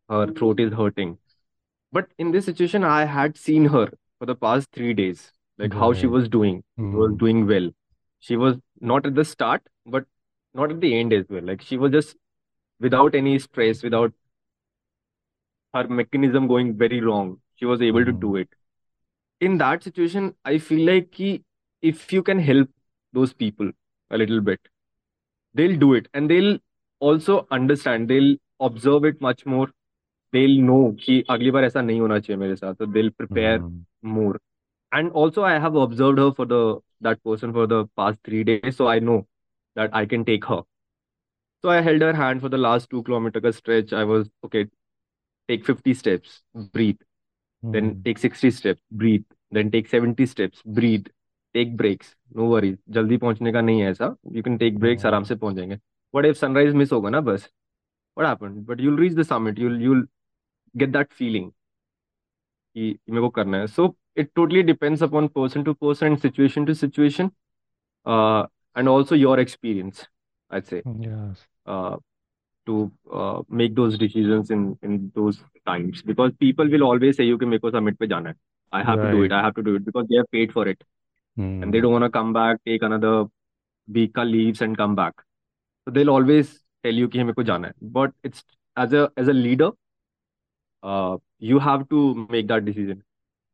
Her 0.10 0.27
throat 0.27 0.60
is 0.60 0.74
hurting. 0.74 1.18
But 1.92 2.10
in 2.20 2.32
this 2.32 2.46
situation, 2.46 2.84
I 2.84 3.06
had 3.06 3.38
seen 3.38 3.65
her 3.68 3.92
for 4.20 4.25
the 4.27 4.36
past 4.36 4.72
three 4.74 4.94
days, 4.94 5.32
like 5.58 5.74
how 5.74 5.94
she 5.94 6.08
was 6.08 6.30
doing. 6.30 6.63
She 6.92 6.98
was 6.98 7.13
Mm, 7.13 7.20
doing 7.20 7.48
well. 7.48 7.72
She 8.20 8.38
was 8.38 8.58
not 8.82 9.06
at 9.06 9.15
the 9.15 9.25
start, 9.25 9.63
but 9.86 10.06
not 10.54 10.72
at 10.72 10.82
the 10.82 10.96
end 11.00 11.13
as 11.13 11.25
well. 11.30 11.44
Like 11.44 11.62
she 11.62 11.77
was 11.77 11.92
just 11.92 12.18
without 12.80 13.15
any 13.15 13.39
stress, 13.39 13.84
without 13.84 14.13
her 15.74 15.88
mechanism 15.88 16.48
going 16.48 16.75
very 16.77 17.01
wrong. 17.01 17.39
She 17.56 17.65
was 17.65 17.82
able 17.82 18.04
to 18.06 18.12
mm, 18.12 18.13
do 18.13 18.36
it 18.36 18.50
in 19.42 19.58
that 19.58 19.84
situation 19.84 20.34
i 20.46 20.58
feel 20.58 20.86
like 20.86 21.12
ki, 21.12 21.44
if 21.82 22.13
you 22.13 22.24
can 22.24 22.39
help 22.39 22.70
those 23.13 23.34
people 23.34 23.70
a 24.12 24.18
little 24.18 24.42
bit 24.42 24.60
they'll 25.56 25.80
do 25.80 25.94
it. 25.94 26.08
And 26.13 26.30
they'll 26.30 26.58
also 27.00 27.48
understand 27.50 28.10
they'll 28.10 28.36
observe 28.60 29.06
it 29.06 29.22
much 29.22 29.46
more. 29.46 29.70
They'll 30.32 30.62
know 30.70 30.96
ki 31.06 31.24
agli 31.30 31.51
baar 31.58 31.63
aisa 31.70 31.84
nahi 31.89 32.01
hona 32.06 32.38
mere 32.44 32.60
saath 32.62 32.77
so 32.84 32.86
they'll 32.98 33.12
prepare 33.22 33.60
mm. 33.60 33.84
more. 34.01 34.39
And 34.92 35.12
also 35.24 35.44
i 35.44 35.58
have 35.65 35.75
observed 35.75 36.20
her 36.24 36.32
for 36.39 36.46
the 36.54 36.62
that 37.08 37.24
person 37.24 37.54
for 37.54 37.68
the 37.68 37.86
past 38.01 38.20
3 38.30 38.44
days 38.50 38.77
so 38.82 38.88
i 38.88 39.00
know 39.00 39.18
that 39.75 39.96
i 40.01 40.06
can 40.13 40.25
take 40.32 40.46
her. 40.54 40.62
So 41.62 41.74
i 41.75 41.82
held 41.89 42.08
her 42.08 42.13
hand 42.22 42.42
for 42.42 42.50
the 42.56 42.62
last 42.65 42.89
2 42.89 43.04
kilometer 43.04 43.51
stretch. 43.51 43.94
I 43.94 44.04
was 44.04 44.30
okay 44.46 44.65
take 45.50 45.65
50 45.65 45.94
steps 45.94 46.42
breathe. 46.77 47.01
Then 47.72 47.95
mm, 47.95 48.03
take 48.03 48.17
60 48.17 48.51
steps, 48.51 48.81
breathe. 48.91 49.24
Then 49.51 49.72
take 49.72 49.88
70 49.88 50.25
steps, 50.25 50.62
breathe. 50.65 51.07
Take 51.53 51.75
breaks. 51.77 52.15
No 52.36 52.45
worries. 52.45 52.77
जल्दी 52.89 53.17
पहुँचने 53.17 53.51
का 53.53 53.62
नहीं 53.62 53.81
है 53.81 53.91
ऐसा. 53.91 54.15
You 54.31 54.43
can 54.43 54.57
take 54.60 54.79
breaks. 54.79 55.05
आराम 55.05 55.24
mm, 55.24 55.27
से 55.27 55.36
पहुँच 55.36 55.55
जाएँगे. 55.55 55.79
What 56.15 56.25
if 56.25 56.39
sunrise 56.43 56.74
miss 56.74 56.91
होगा 56.91 57.10
ना 57.10 57.22
बस? 57.22 57.50
What 58.17 58.27
happened? 58.27 58.65
But 58.67 58.79
you'll 58.79 59.00
reach 59.03 59.15
the 59.15 59.25
summit. 59.31 59.57
You'll 59.57 59.81
you'll 59.81 60.03
get 60.77 60.91
that 60.93 61.13
feeling 61.22 61.51
कि 62.75 63.00
मेरे 63.10 63.22
को 63.22 63.29
करना 63.29 63.57
है. 63.57 63.67
So 63.67 63.95
it 64.15 64.31
totally 64.36 64.63
depends 64.63 65.01
upon 65.01 65.29
person 65.29 65.63
to 65.65 65.74
person 65.75 66.07
and 66.13 66.22
situation 66.22 66.65
to 66.65 66.75
situation. 66.75 67.31
uh, 68.05 68.45
and 68.75 68.89
also 68.89 69.15
your 69.15 69.39
experience, 69.39 70.07
I'd 70.50 70.67
say, 70.67 70.84
yes. 71.00 71.45
uh, 71.65 71.98
to 72.66 72.90
uh, 73.12 73.42
make 73.49 73.75
those 73.75 73.99
decisions 73.99 74.50
in 74.50 74.78
in 74.83 75.11
those 75.14 75.38
times 75.66 76.02
because 76.02 76.33
people 76.40 76.69
will 76.75 76.85
always 76.85 77.16
say 77.16 77.25
you 77.25 77.38
can 77.38 77.50
make 77.54 77.64
a 77.64 77.71
summit 77.76 77.99
pe 77.99 78.07
jana 78.14 78.30
hai. 78.35 78.80
I 78.80 78.83
have 78.90 79.00
to 79.00 79.09
do 79.14 79.23
Right. 79.23 79.28
it. 79.28 79.33
I 79.33 79.42
have 79.47 79.54
to 79.57 79.62
do 79.69 79.75
it 79.76 79.85
because 79.85 80.07
they 80.11 80.16
have 80.23 80.30
paid 80.38 80.52
for 80.52 80.66
it 80.69 80.83
and 81.61 81.73
they 81.75 81.80
Mm, 81.80 81.87
don't 81.87 81.92
want 81.92 82.04
to 82.04 82.11
come 82.11 82.33
back, 82.33 82.59
take 82.66 82.83
another 82.83 83.14
week 83.99 84.14
ka 84.14 84.23
leaves 84.23 84.61
and 84.62 84.76
come 84.76 84.95
back. 84.95 85.14
So 85.85 85.92
they'll 85.92 86.11
always 86.19 86.54
tell 86.85 86.95
you 87.02 87.09
कि 87.09 87.25
मेरे 87.25 87.35
को 87.40 87.45
जाना 87.52 87.69
है. 87.69 87.75
But 87.99 88.12
it's 88.25 88.45
as 88.87 88.92
a 88.92 89.11
as 89.16 89.28
a 89.28 89.38
leader, 89.42 89.71
uh, 90.83 91.16
you 91.38 91.59
have 91.59 91.88
to 91.90 92.26
make 92.30 92.49
that 92.49 92.64
decision 92.64 93.02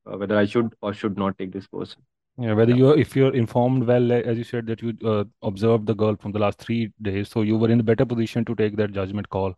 uh, 0.06 0.16
whether 0.18 0.36
I 0.36 0.44
should 0.46 0.74
or 0.82 0.92
should 0.94 1.16
not 1.18 1.38
take 1.38 1.52
this 1.52 1.66
person. 1.66 2.02
Yeah, 2.37 2.53
whether 2.53 2.71
Yeah, 2.71 2.75
you're 2.75 2.97
if 2.97 3.15
you're 3.15 3.35
informed 3.35 3.83
well, 3.85 4.11
as 4.11 4.37
you 4.37 4.43
said 4.43 4.65
that 4.67 4.81
you 4.81 4.93
uh, 5.05 5.25
observed 5.43 5.85
the 5.85 5.93
girl 5.93 6.15
from 6.15 6.31
the 6.31 6.39
last 6.39 6.59
three 6.59 6.91
days, 7.01 7.29
so 7.29 7.41
you 7.41 7.57
were 7.57 7.69
in 7.69 7.79
a 7.79 7.83
better 7.83 8.05
position 8.05 8.45
to 8.45 8.55
take 8.55 8.77
that 8.77 8.93
judgment 8.93 9.29
call 9.29 9.53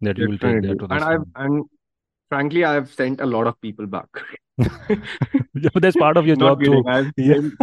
that 0.00 0.18
you 0.18 0.26
will 0.26 0.38
take 0.38 0.60
that 0.62 0.78
to 0.78 0.88
And 0.90 1.04
I've 1.04 1.24
and 1.36 1.64
frankly, 2.28 2.64
I've 2.64 2.92
sent 2.92 3.20
a 3.20 3.26
lot 3.26 3.46
of 3.46 3.60
people 3.60 3.86
back. 3.86 4.08
Yeah, 5.54 5.70
but 5.72 5.82
that's 5.82 5.96
part 5.96 6.16
of 6.16 6.26
your 6.26 6.36
job 6.36 6.64
too. 6.64 6.84
I've 6.88 7.12
Yeah, 7.16 7.34
sent, 7.34 7.54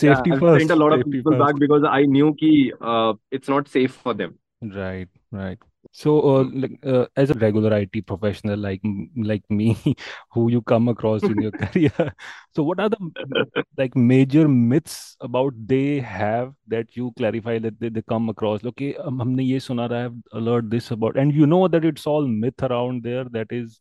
yeah, 0.00 0.24
safety 0.24 0.32
I've 0.32 0.44
sent 0.52 0.70
a 0.70 0.76
first, 0.76 0.76
lot 0.76 0.92
of 0.92 1.00
safety 1.00 1.22
people 1.22 1.34
back 1.34 1.58
because 1.58 1.84
I 1.88 2.02
knew 2.02 2.34
ki 2.34 2.72
uh, 2.80 3.14
it's 3.30 3.48
not 3.48 3.68
safe 3.68 3.92
for 3.94 4.14
them. 4.14 4.38
Right, 4.62 5.08
right. 5.32 5.58
So, 5.97 6.11
uh, 6.21 6.43
Mm. 6.43 6.61
like, 6.61 6.85
uh, 6.93 7.05
as 7.15 7.29
a 7.31 7.35
regular 7.35 7.73
IT 7.73 8.01
professional 8.01 8.57
like 8.59 8.81
m- 8.83 9.09
like 9.31 9.43
me, 9.49 9.77
who 10.31 10.49
you 10.51 10.61
come 10.61 10.87
across 10.89 11.27
in 11.29 11.39
your 11.39 11.51
career, 11.51 12.13
so 12.55 12.63
what 12.63 12.79
are 12.79 12.89
the 12.89 12.97
m- 13.01 13.45
like 13.77 13.95
major 13.95 14.47
myths 14.47 15.15
about 15.21 15.53
they 15.73 15.99
have 15.99 16.53
that 16.67 16.95
you 16.97 17.11
clarify 17.17 17.59
that 17.59 17.79
they, 17.79 17.89
they 17.89 18.01
come 18.03 18.29
across? 18.29 18.65
Okay, 18.65 18.95
um, 18.97 19.19
हमने 19.21 19.43
ये 19.43 19.59
सुना 19.59 19.85
रहा 19.93 19.99
है, 20.01 20.09
I've 20.33 20.43
learned 20.49 20.71
this 20.71 20.91
about, 20.91 21.15
and 21.17 21.33
you 21.33 21.45
know 21.47 21.67
that 21.67 21.85
it's 21.85 22.07
all 22.07 22.27
myth 22.27 22.63
around 22.63 23.03
there 23.03 23.25
that 23.25 23.51
is 23.51 23.79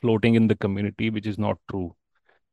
floating 0.00 0.34
in 0.34 0.48
the 0.48 0.56
community, 0.56 1.10
which 1.10 1.26
is 1.26 1.38
not 1.38 1.58
true. 1.70 1.94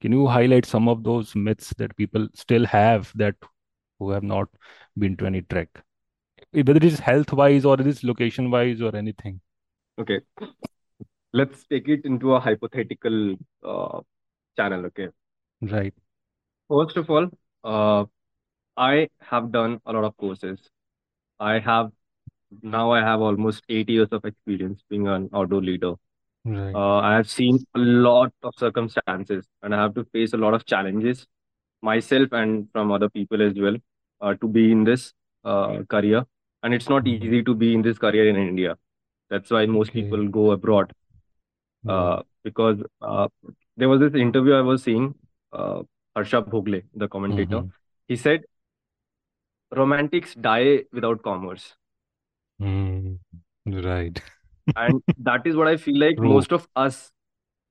Can 0.01 0.11
you 0.13 0.27
highlight 0.27 0.65
some 0.65 0.89
of 0.89 1.03
those 1.03 1.35
myths 1.35 1.73
that 1.77 1.95
people 1.97 2.27
still 2.35 2.65
have 2.65 3.11
that 3.15 3.35
who 3.99 4.11
have 4.11 4.23
not 4.23 4.49
been 4.97 5.17
to 5.17 5.25
any 5.27 5.41
trek? 5.43 5.69
Whether 6.52 6.76
it 6.76 6.84
is 6.84 6.98
health 7.00 7.32
wise 7.32 7.64
or 7.64 7.80
it 7.80 7.86
is 7.86 8.04
location 8.04 8.50
wise 8.50 8.80
or 8.80 8.94
anything. 8.96 9.40
Okay, 9.98 10.20
let's 11.32 11.64
take 11.66 11.88
it 11.88 12.04
into 12.04 12.34
a 12.34 12.40
hypothetical 12.40 13.36
uh, 13.64 14.00
channel. 14.56 14.86
Okay, 14.86 15.08
Right. 15.62 15.94
first 16.68 16.96
of 16.96 17.10
all, 17.10 17.28
uh, 17.64 18.04
I 18.76 19.08
have 19.20 19.52
done 19.52 19.80
a 19.86 19.92
lot 19.92 20.04
of 20.04 20.16
courses. 20.16 20.58
I 21.40 21.58
have 21.60 21.92
now 22.62 22.92
I 22.92 23.00
have 23.02 23.20
almost 23.20 23.64
eight 23.68 23.88
years 23.90 24.08
of 24.12 24.24
experience 24.24 24.82
being 24.90 25.08
an 25.08 25.30
outdoor 25.34 25.62
leader. 25.62 25.94
Right. 26.44 26.74
Uh, 26.74 26.98
I 26.98 27.14
have 27.16 27.28
seen 27.30 27.58
a 27.74 27.78
lot 27.78 28.32
of 28.42 28.54
circumstances 28.58 29.46
and 29.62 29.74
I 29.74 29.82
have 29.82 29.94
to 29.96 30.04
face 30.12 30.32
a 30.34 30.36
lot 30.38 30.54
of 30.54 30.66
challenges 30.66 31.26
myself 31.82 32.32
and 32.32 32.68
from 32.72 32.92
other 32.92 33.08
people 33.10 33.42
as 33.42 33.54
well 33.58 33.76
uh, 34.20 34.34
to 34.34 34.48
be 34.48 34.72
in 34.72 34.84
this 34.84 35.12
uh, 35.44 35.82
career. 35.88 36.24
And 36.62 36.74
it's 36.74 36.88
not 36.88 37.06
easy 37.06 37.42
to 37.42 37.54
be 37.54 37.74
in 37.74 37.82
this 37.82 37.98
career 37.98 38.28
in 38.28 38.36
India. 38.36 38.76
That's 39.30 39.50
why 39.50 39.66
most 39.66 39.90
Okay. 39.90 40.02
people 40.02 40.28
go 40.28 40.50
abroad 40.52 40.92
uh, 41.88 42.22
because 42.44 42.82
uh, 43.00 43.28
there 43.76 43.88
was 43.88 44.00
this 44.00 44.14
interview 44.14 44.54
I 44.54 44.60
was 44.60 44.82
seeing, 44.82 45.14
uh, 45.52 45.82
Harsha 46.14 46.42
Bhogle, 46.42 46.82
the 46.94 47.08
commentator. 47.08 47.56
Mm-hmm. 47.56 47.68
He 48.08 48.16
said, 48.16 48.42
romantics 49.72 50.34
die 50.34 50.84
without 50.92 51.22
commerce. 51.22 51.74
Mm. 52.60 53.18
Right. 53.66 54.20
And 54.76 55.02
that 55.18 55.46
is 55.46 55.56
what 55.56 55.68
I 55.68 55.76
feel 55.76 55.98
like 55.98 56.16
True. 56.16 56.28
most 56.28 56.52
of 56.52 56.68
us, 56.76 57.10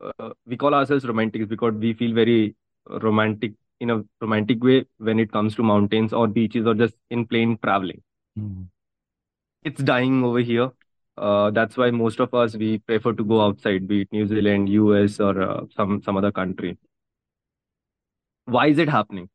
uh, 0.01 0.29
we 0.45 0.57
call 0.57 0.73
ourselves 0.73 1.05
romantics 1.05 1.45
because 1.47 1.73
we 1.73 1.93
feel 1.93 2.13
very 2.13 2.55
romantic 2.87 3.53
in 3.79 3.89
a 3.89 4.03
romantic 4.21 4.63
way 4.63 4.85
when 4.97 5.19
it 5.19 5.31
comes 5.31 5.55
to 5.55 5.63
mountains 5.63 6.11
or 6.13 6.27
beaches 6.27 6.65
or 6.67 6.73
just 6.73 6.95
in 7.09 7.25
plain 7.25 7.57
traveling. 7.63 8.01
Mm. 8.37 8.67
It's 9.63 9.81
dying 9.81 10.23
over 10.23 10.39
here. 10.39 10.71
Uh, 11.17 11.51
that's 11.51 11.77
why 11.77 11.91
most 11.91 12.19
of 12.19 12.33
us 12.33 12.55
we 12.55 12.79
prefer 12.79 13.13
to 13.13 13.23
go 13.23 13.41
outside, 13.41 13.87
be 13.87 14.01
it 14.01 14.11
New 14.11 14.27
Zealand, 14.27 14.69
US, 14.69 15.19
or 15.19 15.41
uh, 15.41 15.65
some 15.75 16.01
some 16.01 16.17
other 16.17 16.31
country. 16.31 16.77
Why 18.45 18.67
is 18.67 18.79
it 18.79 18.89
happening? 18.89 19.29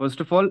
First 0.00 0.20
of 0.20 0.32
all, 0.32 0.50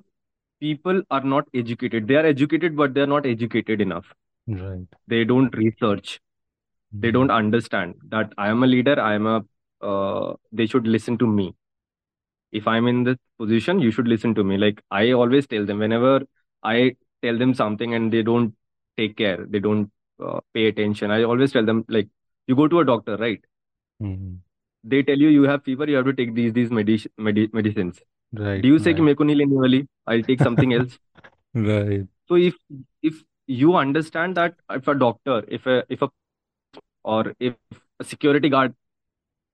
people 0.62 1.04
are 1.12 1.22
not 1.24 1.48
educated. 1.54 2.08
They 2.08 2.16
are 2.16 2.26
educated, 2.26 2.76
but 2.78 2.94
they 2.94 3.02
are 3.02 3.08
not 3.08 3.26
educated 3.26 3.82
enough. 3.82 4.14
Right. 4.48 4.88
They 5.08 5.24
don't 5.26 5.56
research. 5.56 6.20
They 6.92 7.10
Mm. 7.10 7.14
don't 7.14 7.32
understand 7.32 7.96
that 8.10 8.34
I 8.38 8.50
am 8.50 8.64
a 8.64 8.68
leader. 8.68 9.00
I 9.00 9.16
am 9.16 9.28
a. 9.28 9.46
Uh, 9.82 10.36
they 10.52 10.68
should 10.68 10.88
listen 10.88 11.18
to 11.20 11.28
me. 11.28 11.56
if 12.52 12.68
i'm 12.72 12.88
in 12.88 13.04
this 13.04 13.18
position 13.42 13.80
you 13.80 13.92
should 13.96 14.08
listen 14.12 14.34
to 14.38 14.44
me 14.50 14.58
like 14.58 14.82
i 15.00 15.12
always 15.12 15.48
tell 15.54 15.66
them 15.70 15.80
whenever 15.84 16.12
i 16.64 16.96
tell 17.22 17.38
them 17.38 17.54
something 17.54 17.94
and 17.94 18.12
they 18.12 18.24
don't 18.24 18.54
take 18.98 19.16
care 19.18 19.46
they 19.46 19.60
don't 19.60 19.92
uh, 20.24 20.40
pay 20.54 20.68
attention. 20.68 21.12
I 21.12 21.24
always 21.24 21.52
tell 21.52 21.66
them 21.66 21.86
like 21.88 22.10
you 22.48 22.56
go 22.56 22.68
to 22.68 22.80
a 22.80 22.86
doctor 22.86 23.18
right? 23.18 23.42
Mm-hmm. 24.02 24.36
they 24.84 25.02
tell 25.04 25.18
you 25.18 25.30
you 25.30 25.44
have 25.44 25.64
fever 25.64 25.86
you 25.90 25.96
have 25.96 26.06
to 26.06 26.14
take 26.14 26.34
these 26.36 26.54
these 26.54 26.70
medic- 26.70 27.12
medi- 27.18 27.50
medicines. 27.54 28.00
Right 28.34 28.62
do 28.62 28.68
you 28.68 28.80
say 28.80 28.94
right. 28.94 29.18
ki 29.18 29.46
wali 29.46 29.88
i'll 30.06 30.22
take 30.24 30.42
something 30.42 30.74
else. 30.74 31.00
Right. 31.54 32.06
So 32.28 32.36
if 32.36 32.56
if 33.02 33.24
you 33.48 33.76
understand 33.76 34.38
that 34.38 34.54
if 34.70 34.88
a 34.88 34.94
doctor 34.94 35.44
if 35.48 35.66
a 35.66 35.84
if 35.90 36.02
a 36.02 36.10
or 37.04 37.34
if 37.40 37.56
a 38.00 38.04
security 38.04 38.50
guard 38.50 38.76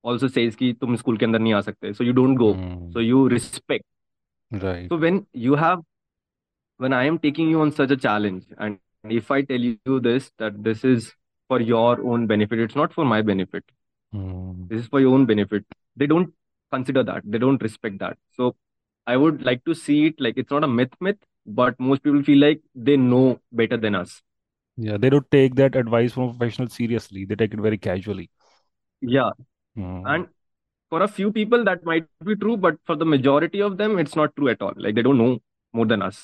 also 0.02 0.28
says 0.28 0.56
ki 0.56 0.74
tum 0.74 0.98
school 0.98 1.18
ke 1.18 1.30
andar 1.30 1.42
nahi 1.46 1.56
aa 1.60 1.64
sakte 1.70 1.96
so 2.00 2.08
you 2.10 2.16
don't 2.20 2.36
go. 2.44 2.54
Mm. 2.54 2.92
so 2.94 3.00
you 3.00 3.28
respect. 3.36 3.86
Right. 4.66 4.90
So 4.90 4.98
when 4.98 5.26
you 5.48 5.56
have 5.56 5.86
when 6.78 6.94
i 6.94 7.04
am 7.06 7.18
taking 7.20 7.50
you 7.50 7.62
on 7.62 7.72
such 7.72 7.92
a 7.92 7.98
challenge 7.98 8.44
and 8.58 8.80
if 9.20 9.32
i 9.32 9.42
tell 9.42 9.60
you 9.70 10.00
this 10.08 10.32
that 10.40 10.64
this 10.64 10.84
is 10.84 11.14
for 11.48 11.60
your 11.62 12.02
own 12.12 12.28
benefit 12.28 12.60
it's 12.60 12.76
not 12.76 12.94
for 12.94 13.06
my 13.06 13.22
benefit 13.22 13.64
Mm. 14.16 14.68
this 14.70 14.82
is 14.82 14.88
for 14.88 15.00
your 15.02 15.14
own 15.16 15.26
benefit 15.26 15.66
they 15.96 16.06
don't 16.08 16.32
consider 16.72 17.04
that 17.04 17.24
they 17.26 17.40
don't 17.44 17.62
respect 17.68 17.98
that 18.00 18.18
so 18.38 18.56
i 19.08 19.16
would 19.18 19.42
like 19.48 19.64
to 19.66 19.74
see 19.74 20.06
it 20.08 20.22
like 20.26 20.38
it's 20.38 20.52
not 20.52 20.64
a 20.64 20.68
myth 20.68 20.94
myth 21.02 21.18
but 21.46 21.80
most 21.80 22.04
people 22.04 22.22
feel 22.24 22.38
like 22.40 22.62
they 22.76 22.96
know 22.98 23.40
better 23.62 23.78
than 23.86 23.96
us 24.04 24.22
Yeah, 24.86 24.98
they 25.02 25.10
don't 25.14 25.30
take 25.34 25.56
that 25.58 25.76
advice 25.80 26.14
from 26.14 26.24
a 26.24 26.30
professional 26.30 26.70
seriously. 26.76 27.26
They 27.32 27.36
take 27.42 27.54
it 27.58 27.60
very 27.66 27.78
casually. 27.88 28.30
yeah 29.02 29.32
Mm. 29.78 30.02
and 30.14 30.28
for 30.90 31.02
a 31.04 31.08
few 31.08 31.32
people 31.38 31.64
that 31.70 31.84
might 31.92 32.06
be 32.30 32.36
true 32.36 32.58
but 32.66 32.76
for 32.90 32.96
the 32.96 33.06
majority 33.14 33.62
of 33.68 33.78
them 33.78 33.98
it's 34.04 34.16
not 34.16 34.36
true 34.36 34.50
at 34.54 34.62
all 34.62 34.74
like 34.86 34.96
they 34.96 35.02
don't 35.08 35.18
know 35.24 35.32
more 35.79 35.87
than 35.93 36.03
us 36.09 36.19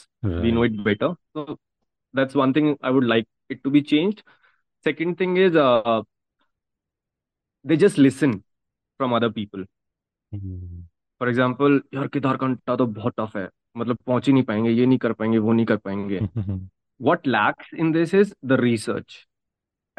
we 0.44 0.52
know 0.56 0.62
Right. 0.66 0.75
it 0.80 0.85
better 0.88 1.11
so 1.37 1.59
that's 2.14 2.35
one 2.42 2.52
thing 2.59 2.68
i 2.83 2.90
would 2.97 3.09
like 3.14 3.26
it 3.54 3.62
to 3.64 3.71
be 3.76 3.83
changed 3.92 4.23
second 4.88 5.18
thing 5.18 5.37
is 5.47 5.56
uh, 5.66 6.02
they 7.64 7.76
just 7.76 7.99
listen 7.99 8.42
from 8.99 9.12
other 9.21 9.30
people 9.40 9.64
Mm. 10.35 10.83
For 11.21 11.28
example 11.28 11.80
यार 11.94 12.06
केदारकंठा 12.14 12.75
तो 12.76 12.87
बहुत 12.94 13.12
tough 13.21 13.37
है 13.37 13.49
मतलब 13.76 13.97
पहुंच 14.06 14.26
ही 14.26 14.33
नहीं 14.33 14.42
पाएंगे 14.44 14.71
ये 14.71 14.87
नहीं 14.87 14.99
कर 15.04 15.12
पाएंगे 15.21 15.38
वो 15.38 15.52
नहीं 15.52 15.66
कर 15.66 15.76
पाएंगे 15.85 16.21
what 17.09 17.28
lacks 17.35 17.71
in 17.85 17.92
this 17.97 18.14
is 18.21 18.33
the 18.52 18.59
research 18.62 19.14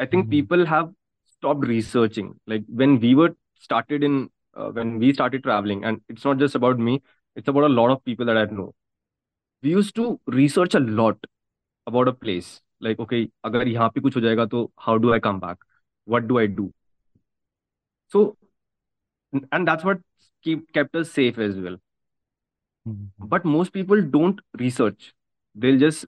i 0.04 0.06
think 0.12 0.26
Mm. 0.26 0.30
people 0.34 0.64
have 0.72 0.90
stopped 1.36 1.64
researching 1.70 2.28
like 2.52 2.66
when 2.82 2.98
we 3.06 3.14
were 3.20 3.30
started 3.68 4.04
in 4.10 4.18
uh, 4.56 4.68
when 4.78 4.92
we 5.04 5.12
started 5.18 5.44
traveling 5.48 5.84
and 5.90 6.02
it's 6.14 6.28
not 6.30 6.42
just 6.44 6.58
about 6.60 6.84
me 6.90 6.96
it's 7.40 7.52
about 7.54 7.68
a 7.70 7.74
lot 7.78 7.94
of 7.96 8.02
people 8.10 8.30
that 8.32 8.42
i 8.42 8.44
know 8.60 8.68
we 9.62 9.70
used 9.70 9.94
to 9.96 10.20
research 10.26 10.74
a 10.74 10.80
lot 10.80 11.26
about 11.86 12.08
a 12.08 12.12
place 12.12 12.50
like 12.80 12.98
okay 13.06 13.22
अगर 13.44 13.68
यहाँ 13.68 13.88
पे 13.94 14.00
कुछ 14.00 14.16
हो 14.16 14.20
जाएगा 14.20 14.46
तो 14.56 14.70
how 14.88 14.98
do 15.04 15.14
I 15.16 15.20
come 15.28 15.40
back 15.46 15.58
what 16.14 16.28
do 16.32 16.38
I 16.38 16.46
do 16.60 16.72
so 18.12 18.36
and 19.52 19.66
that's 19.66 19.84
what 19.84 19.98
keep 20.42 20.72
kept 20.72 20.94
us 20.96 21.10
safe 21.10 21.38
as 21.38 21.56
well 21.56 21.78
Mm. 22.86 23.10
but 23.18 23.44
most 23.44 23.72
people 23.72 24.00
don't 24.00 24.40
research 24.58 25.12
they'll 25.54 25.78
just 25.78 26.06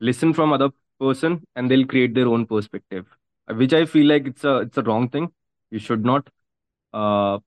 listen 0.00 0.32
from 0.34 0.52
other 0.52 0.70
person 1.00 1.42
and 1.56 1.70
they'll 1.70 1.86
create 1.86 2.14
their 2.14 2.28
own 2.28 2.46
perspective 2.46 3.06
uh, 3.48 3.54
which 3.54 3.72
i 3.74 3.84
feel 3.84 4.06
like 4.06 4.26
it's 4.26 4.44
a 4.44 4.56
it's 4.66 4.78
a 4.78 4.82
wrong 4.82 5.08
thing 5.08 5.28
you 5.70 5.78
should 5.78 6.04
not 6.04 6.28
uh 6.94 7.38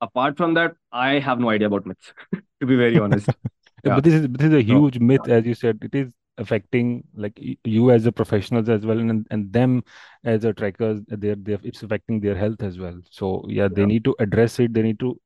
apart 0.00 0.36
from 0.36 0.54
that 0.54 0.76
i 0.92 1.18
have 1.28 1.40
no 1.40 1.50
idea 1.50 1.68
about 1.68 1.86
myths 1.86 2.12
to 2.60 2.66
be 2.66 2.76
very 2.76 2.98
honest 2.98 3.36
Yeah, 3.83 3.91
yeah 3.91 3.95
But 3.95 4.03
this 4.03 4.13
is 4.13 4.27
this 4.29 4.47
is 4.47 4.53
a 4.53 4.61
huge 4.61 4.99
myth, 4.99 5.27
as 5.27 5.45
you 5.45 5.53
said. 5.55 5.79
It 5.81 5.95
is 5.95 6.09
affecting 6.37 7.03
like 7.15 7.39
you 7.63 7.91
as 7.91 8.05
a 8.05 8.11
professionals 8.11 8.69
as 8.69 8.85
well, 8.85 8.99
and 8.99 9.27
and 9.31 9.51
them 9.53 9.83
as 10.23 10.43
a 10.45 10.53
trekkers. 10.53 11.01
They're, 11.07 11.35
they're 11.35 11.59
it's 11.63 11.83
affecting 11.83 12.19
their 12.19 12.35
health 12.35 12.61
as 12.63 12.77
well. 12.79 12.99
So 13.09 13.45
yeah, 13.47 13.67
they 13.67 13.85
need 13.85 14.03
to 14.05 14.15
address 14.19 14.59
it. 14.59 14.73
They 14.73 14.81
need 14.83 14.99
to 14.99 15.19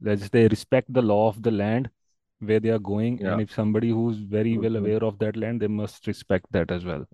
let's 0.00 0.30
say 0.30 0.46
respect 0.48 0.92
the 0.92 1.02
law 1.02 1.28
of 1.28 1.42
the 1.42 1.50
land 1.50 1.90
where 2.40 2.60
they 2.60 2.68
are 2.70 2.78
going, 2.78 3.18
yeah 3.18 3.32
and 3.32 3.40
if 3.40 3.52
somebody 3.52 3.90
who's 3.90 4.18
very 4.18 4.56
well 4.58 4.70
Mhm. 4.72 4.78
aware 4.78 5.04
of 5.04 5.18
that 5.18 5.36
land, 5.36 5.60
they 5.60 5.66
must 5.68 6.06
respect 6.06 6.46
that 6.52 6.70
as 6.70 6.84
well. 6.84 7.04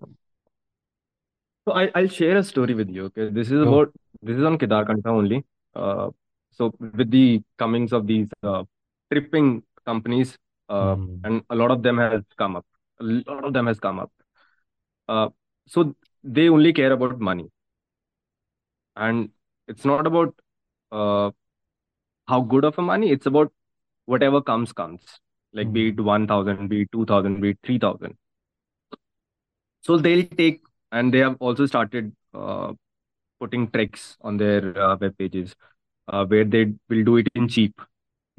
so 1.67 1.73
I, 1.73 1.89
i'll 1.95 2.07
share 2.07 2.37
a 2.37 2.43
story 2.43 2.73
with 2.79 2.89
you 2.89 3.05
okay 3.09 3.29
this 3.29 3.51
is 3.51 3.61
Oh. 3.61 3.67
about 3.67 3.93
this 4.21 4.37
is 4.37 4.45
on 4.49 4.57
kedarkantha 4.63 5.09
only 5.21 5.39
uh 5.75 6.09
so 6.57 6.71
with 6.99 7.09
the 7.11 7.41
comings 7.57 7.91
of 7.97 8.07
these 8.07 8.29
uh, 8.43 8.63
tripping 9.11 9.49
companies 9.85 10.37
uh, 10.69 10.95
Mm. 10.95 11.19
and 11.23 11.43
a 11.49 11.55
lot 11.55 11.71
of 11.71 11.83
them 11.83 11.97
has 11.97 12.23
come 12.37 12.55
up 12.55 12.65
a 12.99 13.03
lot 13.03 13.43
of 13.45 13.53
them 13.53 13.67
has 13.67 13.79
come 13.79 13.99
up 13.99 14.11
uh, 15.09 15.29
so 15.67 15.95
they 16.23 16.49
only 16.49 16.73
care 16.73 16.91
about 16.93 17.19
money 17.19 17.49
and 18.95 19.29
it's 19.67 19.85
not 19.85 20.07
about 20.07 20.35
uh, 20.91 21.31
how 22.27 22.41
good 22.41 22.65
of 22.65 22.77
a 22.77 22.81
money 22.81 23.11
it's 23.11 23.25
about 23.25 23.51
whatever 24.05 24.41
comes 24.41 24.73
comes 24.73 25.01
like 25.53 25.71
be 25.73 25.89
it 25.89 25.97
Mm. 25.97 26.05
1000 26.11 26.67
be 26.69 26.81
it 26.83 26.91
2000 26.91 27.41
be 27.41 27.49
it 27.51 27.59
3000 27.63 28.17
so 29.81 29.97
they'll 29.97 30.23
take 30.25 30.61
and 30.91 31.13
they 31.13 31.19
have 31.19 31.35
also 31.39 31.65
started 31.65 32.11
uh, 32.33 32.73
putting 33.39 33.69
tricks 33.69 34.17
on 34.21 34.37
their 34.37 34.77
uh, 34.81 34.97
web 34.97 35.17
pages 35.17 35.55
uh, 36.07 36.25
where 36.25 36.45
they 36.45 36.73
will 36.89 37.03
do 37.03 37.17
it 37.17 37.27
in 37.35 37.47
cheap 37.47 37.79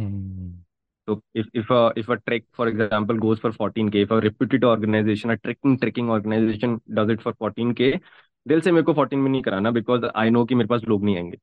Mm. 0.00 0.65
so 1.07 1.21
if, 1.33 1.45
if 1.53 1.69
a 1.69 1.91
if 1.95 2.09
a 2.09 2.17
trek 2.27 2.43
for 2.53 2.67
example 2.67 3.17
goes 3.17 3.39
for 3.39 3.51
14k 3.51 4.01
if 4.01 4.11
a 4.11 4.19
reputed 4.21 4.63
organization 4.63 5.31
a 5.31 5.37
trekking 5.37 5.77
trekking 5.79 6.09
organization 6.09 6.79
does 6.93 7.09
it 7.09 7.21
for 7.21 7.33
14k 7.33 7.99
they'll 8.45 8.61
say 8.61 8.71
मेरे 8.71 8.83
को 8.83 8.93
14 8.93 9.21
में 9.23 9.29
नहीं 9.31 9.41
कराना 9.43 9.71
because 9.79 10.09
I 10.15 10.29
know 10.29 10.45
कि 10.49 10.55
मेरे 10.55 10.67
पास 10.67 10.83
लोग 10.87 11.03
नहीं 11.03 11.15
आएंगे 11.17 11.37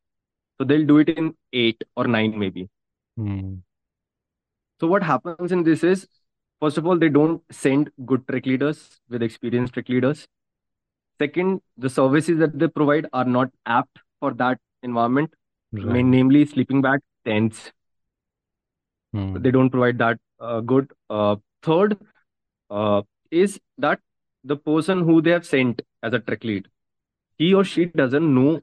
so 0.60 0.64
they'll 0.64 0.86
do 0.86 0.98
it 0.98 1.10
in 1.10 1.32
8 1.52 1.84
or 1.96 2.06
9 2.06 2.38
maybe 2.44 2.68
Mm. 3.18 3.62
so 4.80 4.86
what 4.86 5.02
happens 5.02 5.52
in 5.52 5.62
this 5.64 5.82
is 5.84 6.06
first 6.62 6.78
of 6.78 6.86
all 6.86 6.98
they 6.98 7.08
don't 7.08 7.42
send 7.50 7.90
good 8.06 8.26
trek 8.28 8.46
leaders 8.46 8.82
with 9.08 9.22
experienced 9.22 9.74
trek 9.74 9.88
leaders 9.88 10.26
second 11.20 11.60
the 11.76 11.90
services 11.90 12.38
that 12.38 12.58
they 12.58 12.68
provide 12.68 13.06
are 13.12 13.24
not 13.24 13.50
apt 13.66 13.98
for 14.20 14.32
that 14.34 14.58
environment 14.82 15.34
Right. 15.72 16.04
namely 16.04 16.46
sleeping 16.46 16.80
bags 16.80 17.02
tents 17.24 17.72
mm. 19.13 19.41
they 19.43 19.51
don't 19.51 19.69
provide 19.69 19.97
that 19.97 20.19
uh, 20.39 20.59
good. 20.59 20.91
Uh, 21.09 21.35
third 21.61 21.97
uh, 22.69 23.01
is 23.31 23.59
that 23.77 23.99
the 24.43 24.57
person 24.57 25.01
who 25.01 25.21
they 25.21 25.31
have 25.31 25.45
sent 25.45 25.81
as 26.01 26.13
a 26.13 26.19
trek 26.19 26.43
lead 26.43 26.67
he 27.39 27.53
or 27.53 27.63
she 27.63 27.85
doesn't 28.03 28.33
know 28.35 28.59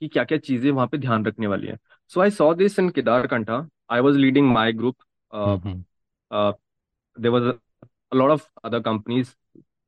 कि 0.00 0.08
क्या 0.08 0.22
क्या 0.24 0.38
चीजें 0.38 0.70
वहां 0.70 0.86
पे 0.88 0.98
ध्यान 0.98 1.24
रखने 1.26 1.46
वाली 1.46 1.66
हैं। 1.66 1.78
So 2.08 2.20
I 2.20 2.30
saw 2.30 2.52
this 2.54 2.78
in 2.78 2.88
Kedarkantha 3.26 3.66
I 3.92 4.00
was 4.06 4.16
leading 4.16 4.50
my 4.52 4.72
group 4.82 4.96
a 8.14 8.16
lot 8.18 8.30
of 8.32 8.42
other 8.68 8.78
companies 8.86 9.30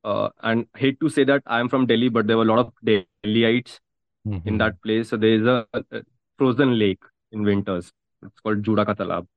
uh, 0.03 0.29
and 0.49 0.65
hate 0.79 0.97
to 1.03 1.09
say 1.17 1.23
that 1.27 1.45
i 1.57 1.59
am 1.63 1.69
from 1.73 1.85
delhi 1.91 2.09
but 2.15 2.27
there 2.29 2.39
were 2.39 2.45
a 2.45 2.49
lot 2.49 2.59
of 2.63 2.71
delhiites 2.89 3.77
mm-hmm. 4.27 4.47
in 4.47 4.57
that 4.57 4.73
hmm. 4.73 4.81
place. 4.83 5.09
So 5.09 5.17
there 5.17 5.33
is 5.33 5.45
a, 5.45 5.65
a, 5.73 6.01
frozen 6.37 6.77
lake 6.77 7.03
in 7.31 7.43
winters. 7.43 7.91
It's 8.23 8.39
called 8.41 8.63
Juda 8.63 8.85
ka 8.85 8.93
Talab 8.93 9.27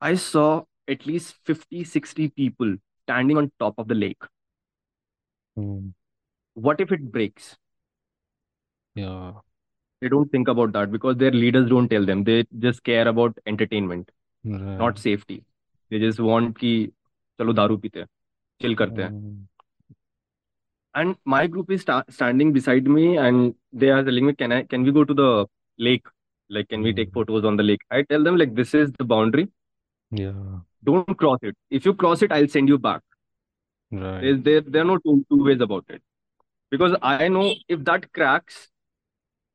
I 0.00 0.14
saw 0.14 0.62
at 0.86 1.06
least 1.06 1.34
50, 1.44 1.84
60 1.84 2.28
people 2.30 2.76
standing 3.02 3.36
on 3.36 3.50
top 3.58 3.74
of 3.78 3.88
the 3.88 3.94
lake. 3.94 4.22
Mm. 5.58 5.92
What 6.54 6.80
if 6.80 6.92
it 6.92 7.10
breaks? 7.10 7.56
Yeah. 8.94 9.32
They 10.00 10.08
don't 10.08 10.30
think 10.30 10.48
about 10.48 10.72
that 10.72 10.92
because 10.92 11.16
their 11.16 11.32
leaders 11.32 11.68
don't 11.68 11.88
tell 11.88 12.06
them. 12.06 12.24
They 12.24 12.44
just 12.58 12.84
care 12.84 13.08
about 13.08 13.36
entertainment, 13.46 14.10
right. 14.44 14.78
not 14.78 14.98
safety. 14.98 15.44
They 15.90 15.98
just 15.98 16.20
want 16.20 16.58
ki 16.58 16.92
chalo 17.38 17.54
daru 17.54 17.78
pite, 17.78 18.06
chill 18.60 18.76
karte 18.76 19.10
mm. 19.10 19.38
And 20.94 21.16
my 21.24 21.46
group 21.46 21.70
is 21.70 21.82
sta- 21.82 22.04
standing 22.08 22.52
beside 22.52 22.86
me 22.86 23.16
and 23.16 23.54
they 23.72 23.90
are 23.90 24.02
telling 24.02 24.26
me, 24.26 24.34
can 24.34 24.52
I, 24.52 24.62
can 24.64 24.82
we 24.84 24.92
go 24.92 25.04
to 25.04 25.14
the 25.14 25.46
lake? 25.78 26.06
Like, 26.48 26.68
can 26.68 26.82
we 26.82 26.92
take 26.92 27.08
hmm. 27.08 27.14
photos 27.14 27.44
on 27.44 27.56
the 27.56 27.62
lake? 27.62 27.80
I 27.90 28.02
tell 28.02 28.24
them 28.24 28.36
like, 28.36 28.54
this 28.54 28.74
is 28.74 28.90
the 28.98 29.04
boundary 29.04 29.48
yeah. 30.10 30.60
don't 30.84 31.16
cross 31.18 31.38
it 31.42 31.54
if 31.70 31.84
you 31.84 31.92
cross 31.94 32.22
it 32.22 32.32
i'll 32.32 32.48
send 32.48 32.68
you 32.68 32.78
back 32.78 33.02
Right. 33.90 34.20
there 34.22 34.36
there, 34.36 34.60
there 34.60 34.82
are 34.82 34.84
no 34.84 34.98
two, 34.98 35.24
two 35.30 35.44
ways 35.44 35.60
about 35.60 35.84
it 35.88 36.02
because 36.70 36.96
i 37.02 37.28
know 37.28 37.54
if 37.68 37.84
that 37.84 38.12
cracks 38.12 38.68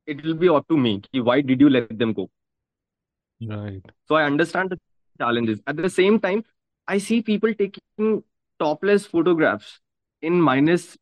it 0.05 0.23
will 0.23 0.33
be 0.35 0.49
up 0.49 0.67
to 0.67 0.77
me 0.77 1.01
why 1.13 1.41
did 1.41 1.61
you 1.61 1.69
let 1.69 1.97
them 1.97 2.13
go 2.13 2.29
Right. 3.47 3.81
so 4.07 4.15
i 4.15 4.23
understand 4.23 4.69
the 4.69 4.79
challenges 5.19 5.59
at 5.67 5.75
the 5.77 5.89
same 5.89 6.19
time 6.19 6.43
i 6.87 6.97
see 6.97 7.21
people 7.21 7.53
taking 7.53 8.23
topless 8.59 9.05
photographs 9.05 9.79
in 10.21 10.39
minus 10.41 10.97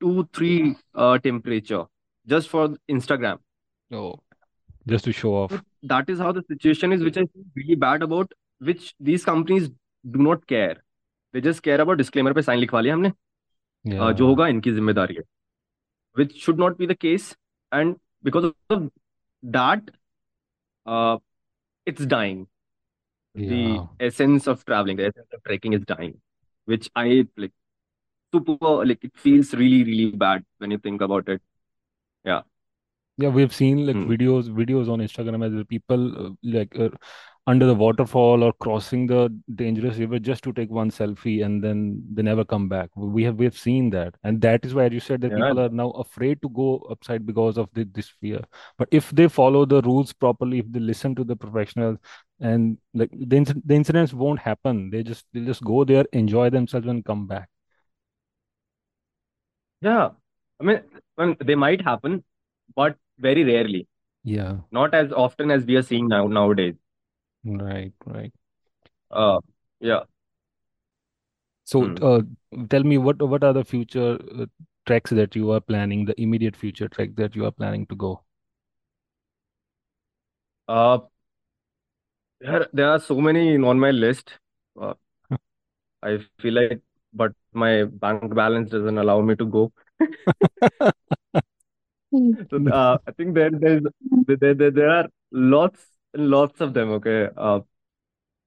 two 0.00 0.28
three 0.32 0.76
uh, 0.94 1.18
temperature 1.18 1.84
just 2.26 2.48
for 2.48 2.68
instagram 2.88 3.38
Oh. 3.90 4.14
just 4.86 5.04
to 5.06 5.12
show 5.12 5.30
off. 5.34 5.52
That 5.82 6.10
is 6.10 6.18
how 6.18 6.32
the 6.32 6.42
situation 6.48 6.92
is, 6.92 7.02
which 7.02 7.16
I 7.16 7.22
feel 7.22 7.44
really 7.56 7.74
bad 7.74 8.02
about, 8.02 8.32
which 8.59 8.93
these 8.99 9.25
companies 9.25 9.69
do 10.17 10.19
not 10.19 10.45
care. 10.47 10.77
They 11.33 11.41
just 11.41 11.63
care 11.63 11.81
about 11.81 11.97
disclaimer 11.97 12.33
पे 12.33 12.41
sign 12.43 12.59
लिखवा 12.59 12.81
लिया 12.81 12.93
हमने 12.93 13.09
uh, 13.09 13.13
Yeah. 13.93 14.13
जो 14.13 14.27
होगा 14.27 14.47
इनकी 14.47 14.71
जिम्मेदारी 14.73 15.15
है 15.15 15.23
which 16.19 16.33
should 16.43 16.59
not 16.63 16.77
be 16.77 16.87
the 16.91 16.95
case 17.03 17.35
and 17.71 17.95
because 18.27 18.45
of 18.75 18.83
that 19.57 19.91
uh, 20.85 21.17
it's 21.85 22.05
dying 22.05 22.47
Yeah. 23.35 23.49
the 23.49 24.05
essence 24.07 24.47
of 24.47 24.63
traveling 24.65 24.97
the 24.97 25.05
essence 25.07 25.27
of 25.33 25.43
trekking 25.43 25.73
is 25.73 25.85
dying 25.91 26.13
which 26.65 26.89
I 26.95 27.27
like 27.37 27.53
super 28.33 28.85
like 28.85 29.03
it 29.03 29.13
feels 29.17 29.53
really 29.53 29.83
really 29.83 30.11
bad 30.25 30.45
when 30.59 30.71
you 30.71 30.77
think 30.77 31.01
about 31.01 31.29
it 31.29 31.41
yeah 32.25 32.41
Yeah, 33.23 33.29
we've 33.29 33.53
seen 33.55 33.79
like 33.87 33.97
Hmm. 33.97 34.05
videos 34.11 34.47
videos 34.59 34.87
on 34.93 35.01
Instagram 35.07 35.43
as 35.47 35.57
people 35.71 36.05
uh, 36.21 36.29
like 36.55 36.77
uh, 36.85 36.89
under 37.48 37.66
the 37.66 37.74
waterfall 37.74 38.42
or 38.44 38.52
crossing 38.54 39.06
the 39.06 39.20
dangerous 39.54 39.96
river 39.98 40.18
just 40.18 40.44
to 40.44 40.52
take 40.52 40.70
one 40.70 40.90
selfie 40.90 41.44
and 41.44 41.64
then 41.64 42.02
they 42.14 42.22
never 42.22 42.44
come 42.44 42.68
back. 42.68 42.90
We 42.96 43.24
have 43.24 43.36
we 43.36 43.46
have 43.46 43.56
seen 43.58 43.90
that, 43.90 44.14
and 44.22 44.40
that 44.42 44.64
is 44.66 44.74
why 44.74 44.86
you 44.88 45.00
said 45.00 45.22
that 45.22 45.34
yeah 45.34 45.34
people 45.34 45.58
are 45.60 45.70
now 45.70 45.90
afraid 45.92 46.42
to 46.42 46.50
go 46.50 46.78
upside 46.90 47.26
because 47.26 47.58
of 47.58 47.68
the, 47.72 47.84
this 47.84 48.08
fear. 48.20 48.42
But 48.76 48.88
if 48.92 49.10
they 49.12 49.28
follow 49.28 49.64
the 49.64 49.82
rules 49.82 50.12
properly, 50.12 50.58
if 50.60 50.70
they 50.70 50.80
listen 50.80 51.14
to 51.16 51.24
the 51.24 51.36
professionals, 51.36 51.98
and 52.40 52.78
like 52.94 53.10
the 53.12 53.36
inc- 53.36 53.62
the 53.64 53.74
incidents 53.74 54.12
won't 54.12 54.40
happen. 54.40 54.90
They 54.90 55.02
just 55.02 55.26
they 55.32 55.40
just 55.40 55.64
go 55.64 55.84
there, 55.84 56.06
enjoy 56.12 56.50
themselves, 56.50 56.86
and 56.86 57.04
come 57.04 57.26
back. 57.26 57.48
yeah 59.80 60.10
I 60.60 60.64
mean 60.64 60.82
when 61.16 61.36
they 61.44 61.54
might 61.54 61.82
happen 61.82 62.24
but 62.74 62.96
very 63.18 63.44
rarely 63.44 63.86
Yeah, 64.24 64.58
not 64.72 64.94
as 64.94 65.12
often 65.12 65.50
as 65.52 65.64
we 65.66 65.76
are 65.76 65.82
seeing 65.82 66.08
now 66.08 66.26
nowadays 66.28 66.76
right, 67.56 67.92
right. 68.06 68.32
uh 69.10 69.40
yeah 69.80 70.04
So, 71.64 71.92
Hmm. 71.94 71.98
uh, 72.02 72.22
tell 72.70 72.82
me 72.82 72.98
what 72.98 73.22
what 73.22 73.44
are 73.44 73.52
the 73.52 73.64
future 73.64 74.18
uh, 74.40 74.46
treks 74.86 75.10
that 75.10 75.36
you 75.36 75.50
are 75.52 75.60
planning, 75.60 76.04
the 76.04 76.20
immediate 76.20 76.56
future 76.56 76.88
track 76.88 77.10
that 77.16 77.36
you 77.36 77.44
are 77.44 77.52
planning 77.52 77.86
to 77.86 77.94
go? 77.94 78.24
uh 80.68 80.98
there, 82.40 82.66
there 82.72 82.90
are 82.90 83.00
so 83.00 83.20
many 83.20 83.56
on 83.58 83.78
my 83.78 83.90
list 83.90 84.38
uh, 84.80 84.94
I 86.02 86.18
feel 86.40 86.54
like 86.54 86.80
but 87.12 87.32
my 87.52 87.84
bank 87.84 88.34
balance 88.34 88.70
doesn't 88.70 88.98
allow 88.98 89.20
me 89.20 89.34
to 89.36 89.44
go 89.46 89.72
So 92.50 92.58
uh, 92.70 92.98
I 93.06 93.10
think 93.12 93.34
there 93.34 93.50
there's 93.50 93.82
there, 94.26 94.54
there 94.54 94.70
there 94.70 94.88
are 94.90 95.08
lots 95.30 95.80
lots 96.14 96.60
of 96.60 96.74
them. 96.74 96.90
Okay, 96.92 97.28
uh, 97.36 97.60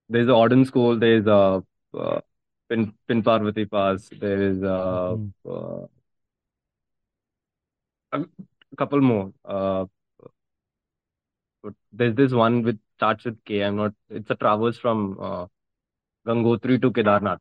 there's 0.09 0.27
the 0.27 0.33
Auden's 0.33 0.69
Col. 0.71 0.97
There's 0.99 1.25
a 1.27 1.63
uh, 1.97 2.21
Pin 2.69 2.93
Pin 3.07 3.23
Parvati 3.23 3.65
Pass. 3.65 4.09
There 4.19 4.41
is 4.41 4.63
uh, 4.63 5.17
Mhm. 5.17 5.33
uh, 5.49 5.87
a 8.13 8.75
couple 8.77 9.01
more. 9.01 9.33
Uh, 9.45 9.85
but 11.63 11.73
there's 11.91 12.15
this 12.15 12.31
one 12.33 12.63
which 12.63 12.77
starts 12.97 13.25
with 13.25 13.37
K. 13.45 13.63
I'm 13.63 13.75
not. 13.75 13.93
It's 14.09 14.29
a 14.29 14.35
traverse 14.35 14.77
from 14.77 15.17
uh, 15.19 15.45
Gangotri 16.27 16.81
to 16.81 16.91
Kedarnath. 16.91 17.39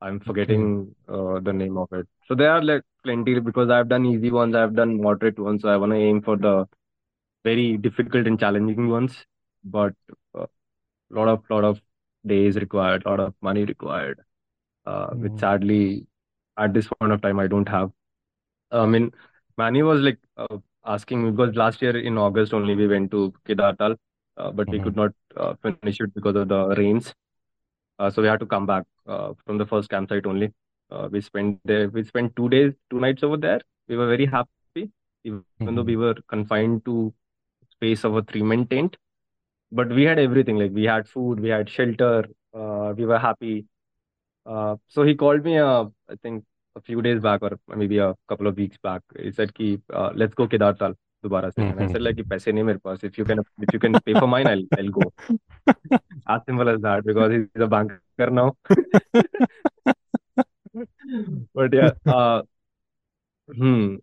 I'm 0.00 0.20
forgetting 0.20 0.94
uh, 1.08 1.40
the 1.40 1.52
name 1.52 1.76
of 1.78 1.92
it. 1.92 2.06
So 2.28 2.34
there 2.34 2.50
are 2.52 2.62
like 2.62 2.82
plenty 3.02 3.38
because 3.40 3.70
I've 3.70 3.88
done 3.88 4.06
easy 4.06 4.30
ones. 4.30 4.54
I've 4.54 4.74
done 4.74 5.00
moderate 5.00 5.38
ones. 5.38 5.62
So 5.62 5.68
I 5.68 5.76
want 5.76 5.92
to 5.92 5.96
aim 5.98 6.22
for 6.22 6.36
the 6.36 6.66
very 7.46 7.78
difficult 7.78 8.26
and 8.28 8.40
challenging 8.40 8.88
ones. 8.90 9.26
But 9.64 9.94
uh, 10.38 10.46
lot 11.10 11.28
of 11.28 11.44
lot 11.50 11.64
of 11.64 11.80
days 12.26 12.56
required, 12.56 13.04
a 13.06 13.10
lot 13.10 13.20
of 13.20 13.34
money 13.42 13.64
required, 13.64 14.20
uh, 14.86 15.08
which 15.14 15.34
Mm. 15.34 15.40
sadly 15.40 16.06
at 16.58 16.74
this 16.74 16.88
point 16.88 17.12
of 17.12 17.22
time 17.22 17.40
I 17.40 17.48
don't 17.48 17.68
have. 17.68 17.92
I 18.72 18.86
mean, 18.86 19.12
Manny 19.58 19.82
was 19.82 20.00
like 20.00 20.18
uh, 20.36 20.58
asking 20.86 21.24
me 21.24 21.30
because 21.32 21.56
last 21.56 21.82
year 21.82 21.96
in 21.96 22.18
August 22.18 22.54
only 22.54 22.74
we 22.76 22.88
went 22.88 23.10
to 23.12 23.32
Kedartal, 23.46 23.96
uh, 24.38 24.50
but 24.52 24.70
we 24.70 24.78
Mhm. 24.78 24.84
could 24.84 24.96
not 24.96 25.12
uh, 25.36 25.54
finish 25.62 26.00
it 26.00 26.14
because 26.14 26.36
of 26.36 26.48
the 26.48 26.68
rains. 26.76 27.14
Uh, 27.98 28.10
so 28.10 28.22
we 28.22 28.28
had 28.28 28.40
to 28.40 28.46
come 28.46 28.66
back 28.66 28.84
uh, 29.06 29.32
from 29.46 29.58
the 29.58 29.66
first 29.66 29.90
campsite 29.90 30.26
only. 30.26 30.52
Uh, 30.90 31.08
we 31.10 31.20
spent 31.20 31.60
there. 31.64 31.88
We 31.88 32.04
spent 32.04 32.36
two 32.36 32.48
days, 32.48 32.72
two 32.90 33.00
nights 33.00 33.22
over 33.22 33.36
there. 33.36 33.60
We 33.88 33.96
were 33.96 34.08
very 34.08 34.26
happy, 34.26 34.90
even 35.24 35.44
though 35.74 35.82
we 35.82 35.96
Mhm. 35.96 35.96
were 35.96 36.14
confined 36.28 36.84
to 36.86 37.12
space 37.76 38.04
of 38.04 38.16
a 38.16 38.22
three-man 38.22 38.66
tent 38.66 38.96
but 39.72 39.88
we 39.88 40.04
had 40.04 40.18
everything. 40.18 40.58
Like 40.58 40.72
we 40.72 40.84
had 40.84 41.08
food 41.08 41.40
we 41.40 41.48
had 41.48 41.68
shelter 41.68 42.24
uh, 42.54 42.94
we 42.96 43.06
were 43.06 43.18
happy. 43.18 43.66
Uh, 44.44 44.76
so 44.86 45.02
he 45.02 45.14
called 45.14 45.44
me 45.44 45.58
uh, 45.58 45.84
i 46.08 46.14
think 46.22 46.44
a 46.76 46.80
few 46.80 47.02
days 47.02 47.20
back 47.20 47.42
or 47.42 47.58
maybe 47.74 47.98
a 47.98 48.14
couple 48.28 48.46
of 48.46 48.56
weeks 48.56 48.76
back. 48.82 49.02
He 49.18 49.32
said 49.32 49.54
ki 49.54 49.80
uh, 49.92 50.10
let's 50.14 50.34
go 50.34 50.46
se. 50.46 51.62
And 51.62 51.80
i 51.80 51.86
said 51.92 52.02
like 52.02 52.16
paise 52.28 52.44
nahi 52.44 52.64
mere 52.64 52.78
paas. 52.78 53.02
If 53.02 53.18
you 53.18 53.24
can 53.24 53.40
if 53.66 53.72
you 53.72 53.80
can 53.80 53.98
pay 54.06 54.14
for 54.14 54.28
mine 54.28 54.46
i'll 54.46 54.64
i'll 54.78 54.88
go. 54.98 55.12
As 56.28 56.40
simple 56.46 56.68
as 56.68 56.80
that 56.82 57.04
because 57.04 57.32
he's 57.32 57.62
a 57.62 57.66
banker 57.66 58.30
now. 58.30 58.56
But 61.54 61.72
yeah 61.72 61.92
uh 62.06 62.42
hmm. 63.56 63.96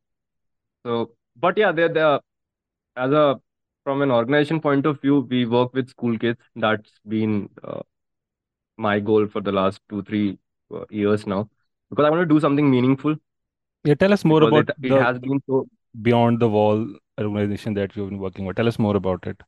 So 0.86 1.12
but 1.36 1.57
yeah 1.57 1.71
they're, 1.71 1.89
they're 1.89 2.19
as 2.95 3.12
a 3.12 3.39
from 3.84 4.02
an 4.02 4.12
organization 4.12 4.60
point 4.62 4.86
of 4.86 5.02
view 5.02 5.19
we 5.30 5.46
work 5.46 5.74
with 5.74 5.89
school 5.89 6.17
kids 6.17 6.39
that's 6.56 6.91
been 7.08 7.50
uh, 7.63 7.82
my 8.78 9.00
goal 9.00 9.28
for 9.28 9.41
the 9.41 9.52
last 9.52 9.80
two 9.89 10.04
three 10.04 10.38
uh, 10.74 10.86
years 10.89 11.28
now 11.28 11.50
because 11.89 12.06
I 12.06 12.10
want 12.10 12.22
to 12.28 12.34
do 12.36 12.39
something 12.39 12.69
meaningful 12.69 13.15
Yeah, 13.86 13.96
tell 13.96 14.13
us 14.13 14.26
more 14.26 14.43
because 14.43 14.43
about 14.43 14.69
it 14.69 14.72
it 14.82 14.96
the 14.96 14.98
has 14.98 15.19
been 15.19 15.41
so 15.48 15.67
Beyond 16.02 16.39
the 16.39 16.50
Wall 16.50 16.88
organization 17.19 17.74
that 17.76 17.96
you've 17.96 18.10
been 18.10 18.19
working 18.19 18.46
with. 18.46 18.58
Tell 18.58 18.67
us 18.67 18.80
more 18.80 18.96
about 18.96 19.28
it. 19.28 19.41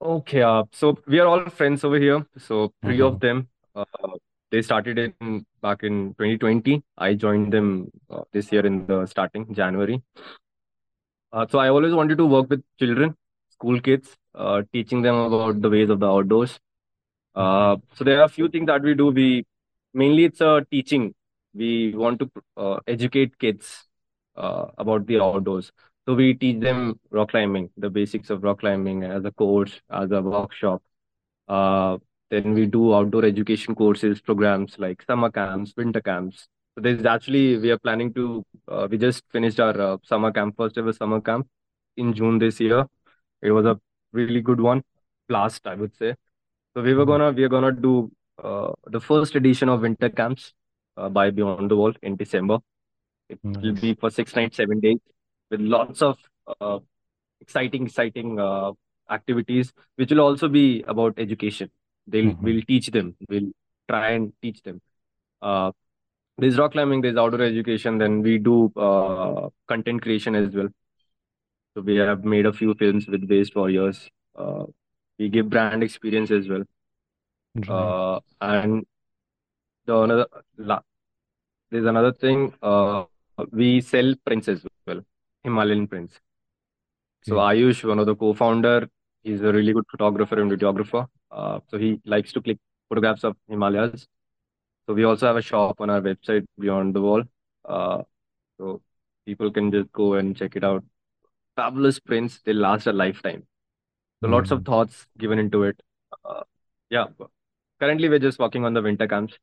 okay 0.00 0.42
uh, 0.42 0.62
so 0.72 0.96
we 1.06 1.18
are 1.20 1.26
all 1.26 1.48
friends 1.50 1.84
over 1.84 1.98
here 1.98 2.24
so 2.38 2.72
3 2.84 3.00
of 3.00 3.18
Mhm. 3.18 3.20
them 3.20 3.48
uh, 3.74 3.84
they 4.50 4.62
started 4.62 4.98
in 4.98 5.44
back 5.62 5.82
in 5.82 6.14
2020 6.14 6.82
I 6.96 7.14
joined 7.14 7.52
them 7.52 7.90
uh, 8.10 8.22
this 8.32 8.52
year 8.52 8.64
in 8.66 8.86
the 8.86 9.06
starting 9.06 9.52
January 9.54 10.02
uh, 11.32 11.46
so 11.50 11.58
I 11.58 11.68
always 11.68 11.94
wanted 11.94 12.18
to 12.18 12.26
work 12.26 12.48
with 12.50 12.62
children 12.78 13.14
school 13.50 13.80
kids 13.80 14.16
uh, 14.34 14.62
teaching 14.72 15.02
them 15.02 15.14
about 15.16 15.60
the 15.62 15.70
ways 15.70 15.90
of 15.90 16.00
the 16.00 16.10
outdoors 16.18 16.58
Uh, 17.44 17.76
so 17.96 18.04
there 18.06 18.18
are 18.20 18.26
a 18.28 18.34
few 18.36 18.46
things 18.54 18.68
that 18.70 18.82
we 18.88 18.92
do. 19.00 19.06
We 19.18 19.26
mainly 20.02 20.24
it's 20.28 20.42
a 20.46 20.50
teaching. 20.74 21.04
We 21.62 21.68
want 22.02 22.18
to 22.22 22.26
uh, 22.64 22.78
educate 22.94 23.32
kids 23.44 23.68
uh, 24.44 24.66
about 24.84 25.06
the 25.10 25.18
outdoors. 25.26 25.68
So 26.06 26.16
we 26.20 26.26
teach 26.42 26.60
them 26.66 26.80
rock 27.18 27.30
climbing, 27.34 27.66
the 27.86 27.90
basics 27.98 28.30
of 28.34 28.44
rock 28.48 28.60
climbing 28.64 29.04
as 29.18 29.28
a 29.30 29.32
course, 29.42 29.74
as 30.02 30.16
a 30.18 30.22
workshop. 30.34 30.82
Uh, 31.58 31.98
then 32.30 32.54
we 32.60 32.66
do 32.78 32.94
outdoor 33.00 33.24
education 33.32 33.78
courses, 33.82 34.20
programs 34.30 34.78
like 34.86 35.06
summer 35.12 35.30
camps, 35.40 35.74
winter 35.82 36.04
camps. 36.10 36.48
So 36.78 36.82
there's 36.82 37.06
actually 37.06 37.58
we 37.58 37.70
are 37.72 37.78
planning 37.78 38.14
to. 38.14 38.46
Uh, 38.68 38.86
we 38.90 38.98
just 38.98 39.24
finished 39.32 39.58
our 39.58 39.80
uh, 39.80 39.96
summer 40.04 40.30
camp, 40.32 40.56
first 40.56 40.78
ever 40.78 40.92
summer 40.92 41.20
camp 41.20 41.48
in 41.96 42.14
June 42.14 42.38
this 42.38 42.60
year. 42.60 42.86
It 43.42 43.50
was 43.52 43.66
a 43.66 43.80
really 44.12 44.40
good 44.42 44.60
one, 44.60 44.84
blast 45.28 45.66
I 45.66 45.74
would 45.74 45.96
say. 45.96 46.14
So 46.74 46.82
we 46.82 46.94
were 46.94 47.04
Mhm. 47.04 47.08
gonna 47.12 47.32
we 47.32 47.44
are 47.44 47.48
gonna 47.48 47.72
do 47.72 48.12
uh, 48.42 48.72
the 48.86 49.00
first 49.00 49.34
edition 49.34 49.68
of 49.68 49.82
winter 49.82 50.10
camps 50.10 50.54
uh, 50.96 51.08
by 51.08 51.30
Beyond 51.30 51.70
the 51.70 51.76
Wall 51.76 51.94
in 52.02 52.16
December. 52.16 52.58
It 53.28 53.40
will 53.62 53.74
be 53.74 53.94
for 53.94 54.10
six 54.10 54.36
nights, 54.36 54.56
seven 54.58 54.80
days, 54.80 55.00
with 55.50 55.60
lots 55.60 56.02
of 56.02 56.18
uh, 56.60 56.80
exciting, 57.40 57.86
exciting 57.86 58.40
uh, 58.40 58.72
activities, 59.10 59.72
which 59.96 60.10
will 60.10 60.20
also 60.20 60.48
be 60.48 60.82
about 60.88 61.18
education. 61.18 61.70
They'll 62.06 62.34
Mhm. 62.34 62.42
we'll 62.42 62.62
teach 62.62 62.88
them. 62.98 63.16
We'll 63.28 63.52
try 63.88 64.10
and 64.12 64.32
teach 64.42 64.62
them. 64.62 64.82
There's 66.38 66.58
rock 66.58 66.72
climbing, 66.72 67.00
there's 67.00 67.16
outdoor 67.16 67.42
education. 67.42 67.98
Then 67.98 68.22
we 68.22 68.38
do 68.38 68.72
uh, 68.76 69.48
content 69.68 70.02
creation 70.02 70.34
as 70.34 70.54
well. 70.54 70.68
So 71.74 71.82
we 71.82 71.96
have 71.96 72.24
made 72.24 72.46
a 72.46 72.52
few 72.52 72.74
films 72.74 73.06
with 73.08 73.28
Waste 73.28 73.54
Warriors. 73.56 74.08
Uh, 74.36 74.64
we 75.18 75.28
give 75.28 75.50
brand 75.50 75.82
experience 75.82 76.30
as 76.30 76.48
well. 76.48 76.64
Right. 77.56 77.68
Uh, 77.68 78.20
and 78.40 78.86
the 79.86 79.96
another 79.98 80.26
la- 80.56 80.82
there's 81.70 81.86
another 81.86 82.12
thing. 82.12 82.54
Uh, 82.62 83.04
we 83.52 83.80
sell 83.80 84.14
prints 84.24 84.48
as 84.48 84.64
well, 84.86 85.00
Himalayan 85.44 85.86
prints. 85.88 86.20
So 87.22 87.38
Okay. 87.38 87.60
Ayush, 87.60 87.84
one 87.84 87.98
of 87.98 88.06
the 88.06 88.14
co-founder, 88.16 88.88
he's 89.22 89.40
a 89.40 89.52
really 89.52 89.72
good 89.72 89.84
photographer 89.90 90.40
and 90.40 90.50
videographer. 90.50 91.06
Uh, 91.30 91.60
so 91.68 91.78
he 91.78 92.00
likes 92.04 92.32
to 92.32 92.40
click 92.40 92.58
photographs 92.88 93.24
of 93.24 93.36
Himalayas. 93.48 94.06
So 94.88 94.94
we 94.94 95.04
also 95.04 95.26
have 95.26 95.36
a 95.36 95.42
shop 95.42 95.80
on 95.80 95.90
our 95.90 96.00
website, 96.00 96.46
Beyond 96.58 96.94
the 96.94 97.02
Wall. 97.02 97.22
Uh, 97.64 98.02
so 98.58 98.82
people 99.26 99.50
can 99.52 99.70
just 99.72 99.92
go 99.92 100.14
and 100.14 100.36
check 100.36 100.56
it 100.56 100.64
out. 100.64 100.84
fabulous 101.56 101.98
prints, 102.00 102.40
They 102.44 102.52
last 102.54 102.86
a 102.86 102.92
lifetime. 102.92 103.46
So 104.22 104.28
lots 104.28 104.52
of 104.52 104.60
Mm. 104.60 104.66
thoughts 104.66 105.06
given 105.18 105.40
into 105.40 105.64
it. 105.64 105.80
Uh, 106.24 106.44
yeah. 106.90 107.06
Currently, 107.80 108.08
we're 108.08 108.20
just 108.26 108.38
working 108.38 108.64
on 108.64 108.74
the 108.74 108.82
winter 108.82 109.08
camps. 109.08 109.34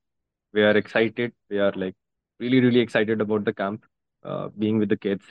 We 0.53 0.63
are 0.63 0.77
excited. 0.77 1.33
We 1.49 1.59
are 1.59 1.73
like 1.73 1.95
really, 2.39 2.61
really 2.61 2.79
excited 2.79 3.21
about 3.21 3.45
the 3.45 3.53
camp. 3.53 3.85
Uh, 4.23 4.49
being 4.57 4.79
with 4.79 4.89
the 4.89 4.97
kids, 4.97 5.25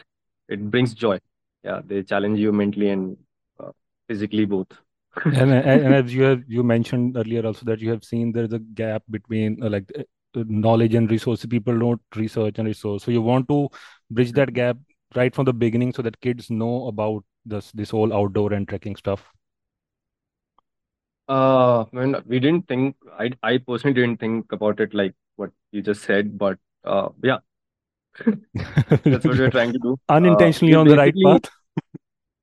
it 0.48 0.70
brings 0.70 0.94
joy. 0.94 1.18
Yeah, 1.64 1.80
they 1.84 2.02
challenge 2.02 2.38
you 2.38 2.52
mentally 2.52 2.90
and 2.90 3.16
uh, 3.60 3.72
physically 4.08 4.44
both. 4.44 4.68
And, 5.22 5.52
and 5.52 5.52
and 5.52 5.94
as 5.94 6.14
you 6.14 6.22
have 6.22 6.42
you 6.48 6.62
mentioned 6.62 7.16
earlier 7.16 7.46
also 7.46 7.64
that 7.66 7.80
you 7.80 7.90
have 7.90 8.04
seen 8.04 8.32
there's 8.32 8.52
a 8.52 8.58
gap 8.58 9.02
between 9.10 9.62
uh, 9.62 9.70
like 9.70 9.90
uh, 9.98 10.02
knowledge 10.34 10.94
and 10.94 11.10
resources. 11.10 11.46
People 11.46 11.78
don't 11.78 12.00
research 12.16 12.58
and 12.58 12.66
resource. 12.66 13.04
So 13.04 13.10
you 13.10 13.22
want 13.22 13.48
to 13.48 13.68
bridge 14.10 14.32
that 14.32 14.52
gap 14.52 14.76
right 15.14 15.34
from 15.34 15.44
the 15.44 15.52
beginning 15.52 15.92
so 15.92 16.02
that 16.02 16.20
kids 16.20 16.50
know 16.50 16.88
about 16.88 17.24
this 17.44 17.70
this 17.72 17.90
whole 17.90 18.12
outdoor 18.12 18.52
and 18.52 18.68
trekking 18.68 18.96
stuff. 18.96 19.24
Uh, 21.28 21.84
when 21.90 22.16
we 22.26 22.38
didn't 22.38 22.68
think, 22.68 22.96
I 23.18 23.30
I 23.42 23.58
personally 23.58 23.94
didn't 23.94 24.20
think 24.20 24.52
about 24.52 24.80
it 24.80 24.92
like 24.92 25.14
what 25.36 25.50
you 25.72 25.80
just 25.82 26.02
said, 26.02 26.36
but 26.36 26.58
uh, 26.84 27.08
yeah, 27.22 27.38
that's 29.04 29.24
what 29.24 29.38
we're 29.38 29.50
trying 29.50 29.72
to 29.72 29.78
do. 29.78 29.98
Uh, 30.08 30.14
Unintentionally 30.16 30.74
we 30.74 30.76
on 30.76 30.88
the 30.88 30.96
right 30.96 31.14
path. 31.22 31.50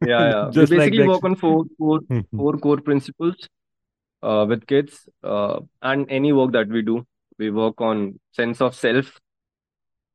Yeah, 0.05 0.29
yeah, 0.31 0.49
we 0.55 0.61
Just 0.61 0.71
like 0.73 0.91
basically 0.91 0.97
the 0.97 1.05
work 1.07 1.23
on 1.23 1.35
four, 1.35 1.65
four, 1.77 2.01
Mhm. 2.09 2.25
four 2.37 2.57
core 2.57 2.81
principles 2.81 3.35
uh, 4.23 4.45
with 4.47 4.65
kids 4.67 5.07
uh, 5.23 5.59
and 5.81 6.09
any 6.09 6.33
work 6.33 6.51
that 6.53 6.67
we 6.67 6.81
do. 6.81 7.05
We 7.39 7.51
work 7.51 7.81
on 7.81 8.19
sense 8.33 8.61
of 8.61 8.75
self, 8.75 9.19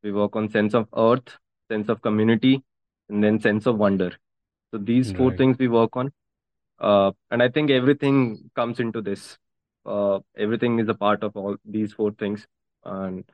we 0.02 0.12
work 0.12 0.36
on 0.36 0.48
sense 0.50 0.74
of 0.74 0.88
earth, 0.96 1.36
sense 1.70 1.88
of 1.88 2.00
community, 2.02 2.62
and 3.08 3.22
then 3.22 3.40
sense 3.40 3.66
of 3.66 3.76
wonder. 3.78 4.12
So 4.72 4.78
these 4.78 5.12
four 5.12 5.30
Right. 5.30 5.38
things 5.38 5.58
we 5.58 5.68
work 5.68 5.96
on, 5.96 6.12
uh, 6.80 7.12
and 7.30 7.42
I 7.42 7.48
think 7.48 7.70
everything 7.70 8.50
comes 8.56 8.80
into 8.80 9.00
this. 9.02 9.38
Uh, 9.84 10.20
everything 10.36 10.78
is 10.78 10.88
a 10.88 10.94
part 10.94 11.22
of 11.22 11.36
all 11.36 11.56
these 11.64 11.92
four 11.92 12.12
things, 12.12 12.46
and 12.84 13.24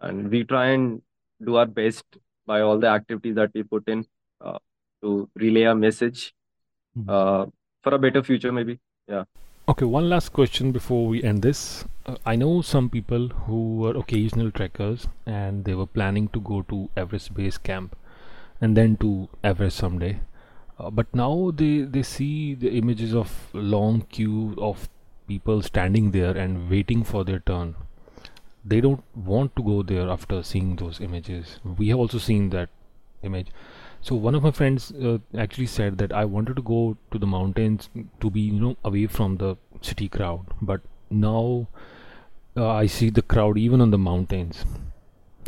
and 0.00 0.30
we 0.30 0.44
try 0.44 0.66
and 0.68 1.02
do 1.44 1.56
our 1.56 1.66
best 1.66 2.04
by 2.46 2.60
all 2.60 2.78
the 2.78 2.88
activities 2.88 3.34
that 3.36 3.50
we 3.54 3.62
put 3.62 3.88
in 3.88 4.06
uh, 4.40 4.58
to 5.06 5.14
relay 5.46 5.64
a 5.72 5.74
message 5.82 6.22
Mhm. 6.98 7.08
uh, 7.16 7.46
for 7.82 7.94
a 7.94 7.98
better 8.06 8.22
future, 8.30 8.52
maybe. 8.60 8.78
Yeah. 9.14 9.24
Okay, 9.72 9.86
one 9.96 10.08
last 10.10 10.32
question 10.38 10.72
before 10.74 11.02
we 11.12 11.22
end 11.28 11.42
this. 11.42 11.60
Uh, 12.06 12.16
I 12.32 12.36
know 12.40 12.50
some 12.70 12.88
people 12.96 13.28
who 13.46 13.60
were 13.82 13.94
occasional 14.02 14.50
trekkers 14.58 15.06
and 15.38 15.64
they 15.68 15.74
were 15.80 15.88
planning 15.98 16.28
to 16.36 16.40
go 16.50 16.62
to 16.72 16.78
Everest 17.04 17.34
Base 17.38 17.58
Camp 17.70 17.96
and 18.60 18.76
then 18.80 18.96
to 19.04 19.10
Everest 19.52 19.76
someday. 19.84 20.12
Uh, 20.78 20.90
but 20.90 21.12
now 21.14 21.50
they, 21.62 21.72
they 21.96 22.02
see 22.02 22.54
the 22.54 22.70
images 22.82 23.14
of 23.14 23.34
long 23.54 24.02
queue 24.16 24.54
of 24.70 24.88
people 25.26 25.62
standing 25.62 26.10
there 26.12 26.36
and 26.36 26.70
waiting 26.70 27.02
for 27.02 27.24
their 27.24 27.40
turn. 27.40 27.74
They 28.64 28.80
don't 28.80 29.02
want 29.14 29.54
to 29.56 29.62
go 29.62 29.82
there 29.82 30.08
after 30.08 30.42
seeing 30.42 30.76
those 30.76 31.00
images. 31.00 31.58
We 31.82 31.88
have 31.88 31.98
also 31.98 32.18
seen 32.18 32.50
that 32.50 32.68
image. 33.22 33.48
So 34.06 34.14
one 34.14 34.36
of 34.36 34.44
my 34.44 34.52
friends 34.52 34.92
uh, 34.92 35.18
actually 35.36 35.66
said 35.66 35.98
that 35.98 36.12
I 36.12 36.24
wanted 36.24 36.54
to 36.56 36.62
go 36.62 36.96
to 37.10 37.18
the 37.18 37.26
mountains 37.26 37.88
to 38.20 38.30
be, 38.30 38.40
you 38.40 38.60
know, 38.60 38.76
away 38.84 39.08
from 39.08 39.38
the 39.38 39.56
city 39.80 40.08
crowd. 40.08 40.46
But 40.62 40.82
now 41.10 41.66
uh, 42.56 42.68
I 42.68 42.86
see 42.86 43.10
the 43.10 43.22
crowd 43.22 43.58
even 43.58 43.80
on 43.80 43.90
the 43.90 43.98
mountains. 43.98 44.64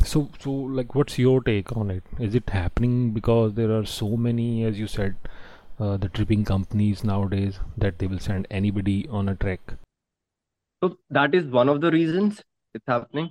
So, 0.05 0.29
so 0.41 0.51
like, 0.51 0.97
what's 0.97 1.21
your 1.21 1.41
take 1.41 1.77
on 1.77 1.93
it? 1.93 2.03
Is 2.19 2.35
it 2.35 2.51
happening 2.51 3.13
because 3.13 3.55
there 3.55 3.71
are 3.71 3.85
so 3.87 4.17
many, 4.17 4.65
as 4.65 4.77
you 4.77 4.89
said, 4.89 5.15
uh, 5.79 5.97
the 5.97 6.09
tripping 6.09 6.45
companies 6.45 7.05
nowadays 7.05 7.61
that 7.77 8.01
they 8.01 8.09
will 8.09 8.19
send 8.19 8.49
anybody 8.51 9.07
on 9.09 9.29
a 9.29 9.37
trek? 9.37 9.61
So 10.83 10.99
that 11.11 11.33
is 11.33 11.47
one 11.47 11.69
of 11.69 11.81
the 11.81 11.93
reasons 11.93 12.43
it's 12.75 12.87
happening. 12.89 13.31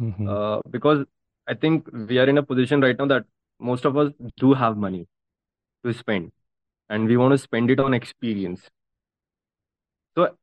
Mm-hmm. 0.00 0.28
Uh, 0.28 0.62
because 0.68 1.06
I 1.46 1.54
think 1.54 1.88
we 1.92 2.18
are 2.18 2.28
in 2.28 2.38
a 2.38 2.42
position 2.42 2.80
right 2.80 2.98
now 2.98 3.06
that 3.06 3.24
most 3.58 3.84
of 3.84 3.96
us 3.96 4.12
do 4.36 4.54
have 4.54 4.76
money 4.76 5.06
to 5.84 5.92
spend, 5.92 6.32
and 6.88 7.06
we 7.06 7.16
want 7.16 7.32
to 7.32 7.38
spend 7.38 7.70
it 7.70 7.80
on 7.80 7.94
experience. 7.94 8.68
So, 10.16 10.36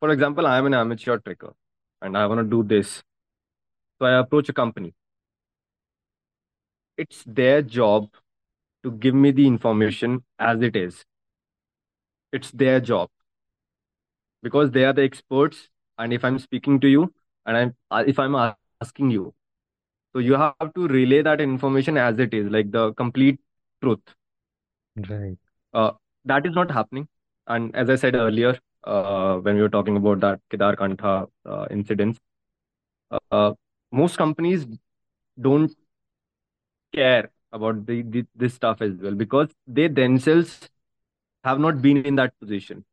for 0.00 0.10
example, 0.10 0.46
I 0.46 0.58
am 0.58 0.66
an 0.66 0.74
amateur 0.74 1.18
trekker, 1.18 1.54
and 2.02 2.16
I 2.16 2.26
want 2.26 2.40
to 2.40 2.44
do 2.44 2.62
this. 2.62 3.02
So 3.98 4.06
I 4.06 4.18
approach 4.18 4.48
a 4.48 4.52
company. 4.52 4.94
It's 6.96 7.24
their 7.26 7.62
job 7.62 8.08
to 8.82 8.90
give 8.90 9.14
me 9.14 9.30
the 9.30 9.46
information 9.46 10.24
as 10.38 10.60
it 10.62 10.76
is. 10.76 11.04
It's 12.32 12.50
their 12.50 12.80
job 12.80 13.10
because 14.42 14.70
they 14.70 14.84
are 14.84 14.92
the 14.92 15.02
experts. 15.02 15.68
And 15.98 16.12
if 16.12 16.24
I'm 16.24 16.38
speaking 16.38 16.80
to 16.80 16.88
you, 16.88 17.12
and 17.46 17.56
I'm 17.56 18.08
if 18.08 18.18
I'm 18.18 18.34
asking 18.80 19.10
you, 19.10 19.34
so 20.14 20.20
you 20.20 20.34
have 20.34 20.72
to 20.74 20.86
relay 20.86 21.22
that 21.22 21.40
information 21.40 21.96
as 21.96 22.18
it 22.20 22.32
is, 22.32 22.48
like 22.48 22.70
the 22.70 22.92
complete 22.94 23.40
truth. 23.82 24.00
Right. 25.08 25.36
Uh, 25.72 25.90
that 26.24 26.46
is 26.46 26.54
not 26.54 26.70
happening. 26.70 27.08
And 27.48 27.74
as 27.74 27.90
I 27.90 27.96
said 27.96 28.14
earlier, 28.14 28.58
uh, 28.84 29.38
when 29.38 29.56
we 29.56 29.62
were 29.62 29.68
talking 29.68 29.96
about 29.96 30.20
that 30.20 30.40
Kedar 30.50 30.76
Kantha 30.76 31.26
uh, 31.44 31.66
incident, 31.70 32.18
uh, 33.30 33.52
most 33.90 34.16
companies 34.16 34.66
don't 35.40 35.74
care 36.94 37.30
about 37.52 37.84
the, 37.86 38.02
the 38.02 38.24
this 38.36 38.54
stuff 38.54 38.80
as 38.82 38.92
well 39.00 39.14
because 39.14 39.48
they 39.66 39.88
themselves 39.88 40.68
have 41.42 41.58
not 41.58 41.82
been 41.82 41.98
in 41.98 42.14
that 42.16 42.38
position. 42.38 42.84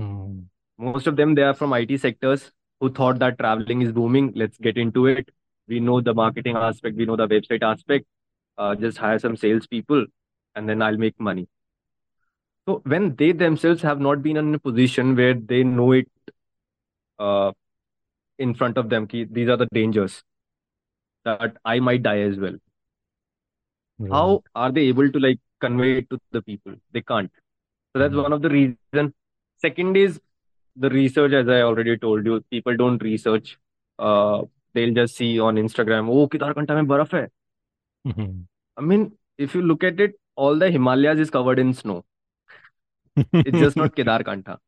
Mm. 0.00 0.44
Most 0.78 1.06
of 1.06 1.16
them 1.16 1.34
they 1.34 1.42
are 1.42 1.54
from 1.54 1.72
IT 1.74 1.98
sectors 1.98 2.50
who 2.80 2.90
thought 2.90 3.18
that 3.18 3.38
traveling 3.38 3.82
is 3.82 3.92
booming. 3.92 4.32
Let's 4.34 4.56
get 4.58 4.78
into 4.78 5.06
it. 5.06 5.28
We 5.72 5.80
know 5.88 6.00
the 6.08 6.14
marketing 6.20 6.56
aspect, 6.68 6.96
we 7.02 7.06
know 7.10 7.16
the 7.22 7.28
website 7.34 7.62
aspect. 7.72 8.06
Uh, 8.58 8.74
just 8.84 8.98
hire 9.02 9.18
some 9.18 9.36
salespeople, 9.42 10.06
and 10.54 10.68
then 10.68 10.82
I'll 10.86 10.98
make 11.04 11.18
money. 11.28 11.46
So 12.68 12.80
when 12.94 13.14
they 13.20 13.32
themselves 13.32 13.82
have 13.90 14.00
not 14.06 14.22
been 14.26 14.36
in 14.40 14.54
a 14.54 14.58
position 14.66 15.16
where 15.20 15.34
they 15.52 15.62
know 15.64 15.86
it 15.92 16.08
uh, 17.18 17.52
in 18.38 18.54
front 18.54 18.76
of 18.82 18.90
them, 18.90 19.06
ki, 19.14 19.24
these 19.38 19.48
are 19.48 19.56
the 19.56 19.68
dangers 19.78 20.22
that 21.30 21.56
I 21.64 21.80
might 21.80 22.02
die 22.02 22.20
as 22.20 22.36
well. 22.44 22.54
Right. 23.98 24.12
How 24.12 24.42
are 24.54 24.70
they 24.78 24.82
able 24.92 25.10
to 25.16 25.18
like 25.18 25.40
convey 25.60 25.90
it 25.98 26.10
to 26.10 26.20
the 26.36 26.42
people? 26.42 26.74
They 26.92 27.02
can't. 27.12 27.30
So 27.92 28.00
that's 28.02 28.14
Mm. 28.14 28.22
one 28.22 28.32
of 28.38 28.42
the 28.42 28.50
reason. 28.50 29.12
Second 29.66 29.96
is 29.96 30.20
the 30.86 30.90
research, 30.90 31.32
as 31.40 31.48
I 31.48 31.60
already 31.62 31.96
told 32.06 32.26
you, 32.26 32.40
people 32.56 32.76
don't 32.76 33.02
research. 33.10 33.58
Uh, 33.98 34.42
they'll 34.74 34.94
just 34.94 35.16
see 35.16 35.38
on 35.40 35.56
Instagram, 35.56 36.08
oh, 36.08 36.28
Kedarkantha 36.28 36.74
mein 36.80 36.86
baraf 36.86 37.10
hai. 37.18 37.28
Mhm. 38.06 38.46
I 38.76 38.80
mean, 38.80 39.12
if 39.38 39.54
you 39.54 39.62
look 39.62 39.84
at 39.84 40.00
it, 40.00 40.14
all 40.36 40.56
the 40.56 40.70
Himalayas 40.70 41.18
is 41.18 41.30
covered 41.30 41.58
in 41.58 41.72
snow. 41.74 42.04
It's 43.32 43.58
just 43.58 43.76
not 43.76 43.94
Kedarkantha. 43.96 44.58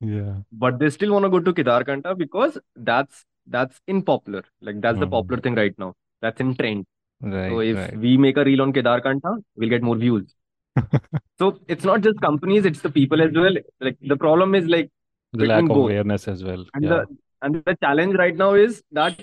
Yeah. 0.00 0.34
But 0.52 0.78
they 0.78 0.90
still 0.90 1.12
want 1.12 1.24
to 1.24 1.30
go 1.30 1.40
to 1.40 1.52
Kedarkantha 1.52 2.16
because 2.16 2.58
that's 2.76 3.24
that's 3.46 3.80
in 3.86 4.02
popular. 4.02 4.42
Like 4.60 4.80
that's 4.80 4.98
the 4.98 5.06
Mhm. 5.06 5.10
popular 5.10 5.40
thing 5.40 5.54
right 5.56 5.76
now. 5.78 5.94
That's 6.22 6.40
in 6.40 6.54
trend. 6.54 6.86
Right. 7.20 7.50
So 7.50 7.60
if 7.60 7.76
Right. 7.76 7.96
we 8.04 8.16
make 8.16 8.36
a 8.36 8.44
reel 8.44 8.62
on 8.62 8.72
Kedarkantha, 8.72 9.32
we'll 9.56 9.68
get 9.74 9.82
more 9.82 9.96
views. 9.96 10.34
So 11.40 11.58
it's 11.68 11.84
not 11.84 12.02
just 12.02 12.20
companies, 12.20 12.64
it's 12.70 12.80
the 12.86 12.90
people 12.90 13.20
as 13.26 13.32
well. 13.42 13.54
Like 13.80 13.98
the 14.12 14.16
problem 14.16 14.54
is 14.54 14.66
like 14.76 14.90
The 15.32 15.46
lack 15.46 15.62
of 15.64 15.68
both. 15.68 15.90
awareness 15.90 16.28
as 16.28 16.44
well. 16.44 16.64
And 16.74 16.84
Yeah. 16.84 16.90
the 16.90 17.16
and 17.42 17.54
the 17.68 17.74
challenge 17.84 18.14
right 18.22 18.36
now 18.36 18.52
is 18.54 18.82
that 19.00 19.20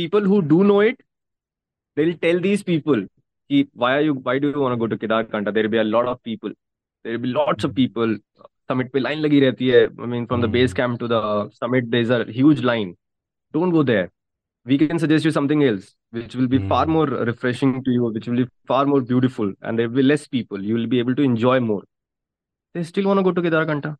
people 0.00 0.28
who 0.32 0.42
do 0.42 0.64
know 0.64 0.80
it, 0.80 1.00
they'll 1.96 2.16
tell 2.26 2.40
these 2.48 2.62
people, 2.62 3.06
why 3.74 3.96
are 3.96 4.04
you 4.08 4.14
why 4.14 4.38
do 4.38 4.50
you 4.50 4.60
want 4.60 4.72
to 4.74 4.80
go 4.82 4.86
to 4.86 4.96
Kedarkantha? 4.96 5.52
There'll 5.54 5.76
be 5.76 5.78
a 5.78 5.84
lot 5.84 6.06
of 6.06 6.22
people. 6.22 6.56
There'll 7.02 7.24
be 7.26 7.32
lots 7.40 7.64
of 7.64 7.74
people. 7.74 8.16
Summit 8.68 8.92
will 8.94 9.02
line 9.02 9.20
लगी 9.22 9.40
रहती 9.40 9.68
है. 9.70 9.82
I 10.00 10.06
mean, 10.06 10.26
from 10.32 10.40
the 10.40 10.46
hmm. 10.46 10.52
base 10.52 10.72
camp 10.80 11.00
to 11.00 11.08
the 11.12 11.20
summit, 11.60 11.90
there's 11.90 12.10
a 12.10 12.24
huge 12.40 12.62
line. 12.70 12.96
Don't 13.52 13.76
go 13.76 13.82
there. 13.82 14.10
We 14.64 14.78
can 14.78 14.98
suggest 15.02 15.24
you 15.24 15.30
something 15.36 15.64
else, 15.64 15.94
which 16.10 16.34
will 16.38 16.46
be 16.46 16.58
mm. 16.58 16.68
far 16.68 16.86
more 16.86 17.06
refreshing 17.06 17.82
to 17.84 17.90
you, 17.90 18.10
which 18.16 18.26
will 18.28 18.36
be 18.40 18.46
far 18.70 18.84
more 18.90 19.00
beautiful, 19.00 19.52
and 19.62 19.78
there 19.78 19.88
will 19.88 19.96
be 19.96 20.02
less 20.02 20.26
people. 20.34 20.62
You 20.62 20.74
will 20.74 20.86
be 20.86 20.98
able 20.98 21.16
to 21.20 21.22
enjoy 21.28 21.60
more. 21.68 21.82
They 22.74 22.82
still 22.90 23.08
want 23.10 23.20
to 23.20 23.24
go 23.28 23.32
to 23.32 23.44
Kedarkantha. 23.46 23.96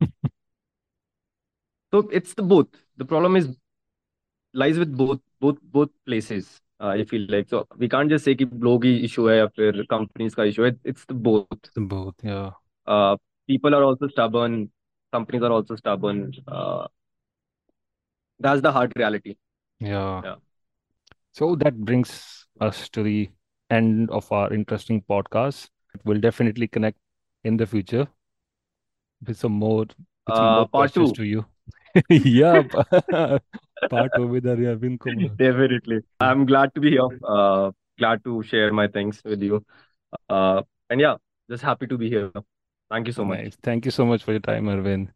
so 1.92 2.02
it's 2.20 2.34
the 2.34 2.42
both. 2.42 2.66
The 2.96 3.04
problem 3.04 3.36
is 3.36 3.48
lies 4.62 4.78
with 4.78 4.96
both 4.96 5.20
both 5.40 5.58
both 5.76 5.90
places 6.06 6.60
uh, 6.80 6.88
i 6.88 7.04
feel 7.04 7.26
like. 7.28 7.48
So 7.48 7.66
we 7.76 7.88
can't 7.88 8.10
just 8.10 8.24
say 8.24 8.34
ki 8.34 8.44
the 8.44 8.78
hi 8.84 8.94
issue 9.08 9.28
hai 9.28 9.38
or 9.44 9.84
companies 9.94 10.34
ka 10.34 10.48
issue 10.52 10.64
hai 10.64 10.72
it's 10.84 11.04
the 11.04 11.14
both. 11.14 11.70
Both 11.94 12.14
yeah. 12.22 12.50
Uh, 12.86 13.16
people 13.46 13.74
are 13.74 13.84
also 13.84 14.08
stubborn 14.08 14.70
companies 15.12 15.42
are 15.42 15.52
also 15.52 15.76
stubborn 15.76 16.32
uh, 16.48 16.86
that's 18.38 18.60
the 18.60 18.72
hard 18.72 18.92
reality. 18.96 19.36
Yeah. 19.80 20.20
Yeah. 20.24 20.36
So 21.32 21.54
that 21.56 21.76
brings 21.76 22.46
us 22.60 22.88
to 22.90 23.02
the 23.02 23.30
end 23.70 24.10
of 24.10 24.30
our 24.30 24.52
interesting 24.52 25.02
podcast. 25.02 25.68
We'll 26.04 26.20
definitely 26.20 26.68
connect 26.68 26.98
in 27.44 27.56
the 27.56 27.66
future 27.66 28.06
with 29.26 29.38
some 29.38 29.52
more, 29.52 29.86
with 30.26 30.36
some 30.36 30.44
uh, 30.44 30.54
more 30.56 30.68
questions 30.68 31.12
two. 31.12 31.22
to 31.22 31.24
you. 31.24 31.46
Yeah 32.10 32.62
part 33.90 34.12
with 34.18 34.44
Arvind 34.44 35.00
Kumar. 35.00 35.28
Definitely. 35.36 36.00
I'm 36.20 36.46
glad 36.46 36.74
to 36.74 36.80
be 36.80 36.90
here. 36.90 37.08
Uh, 37.24 37.72
glad 37.98 38.24
to 38.24 38.42
share 38.42 38.72
my 38.72 38.88
things 38.88 39.22
with 39.24 39.42
you. 39.42 39.64
Uh, 40.28 40.62
and 40.90 41.00
yeah, 41.00 41.16
just 41.50 41.62
happy 41.62 41.86
to 41.86 41.98
be 41.98 42.08
here. 42.08 42.30
Thank 42.90 43.06
you 43.06 43.12
so 43.12 43.24
much. 43.24 43.38
Nice. 43.38 43.56
Thank 43.62 43.84
you 43.84 43.90
so 43.90 44.06
much 44.06 44.22
for 44.22 44.32
your 44.32 44.40
time, 44.40 44.66
Arvind. 44.66 45.08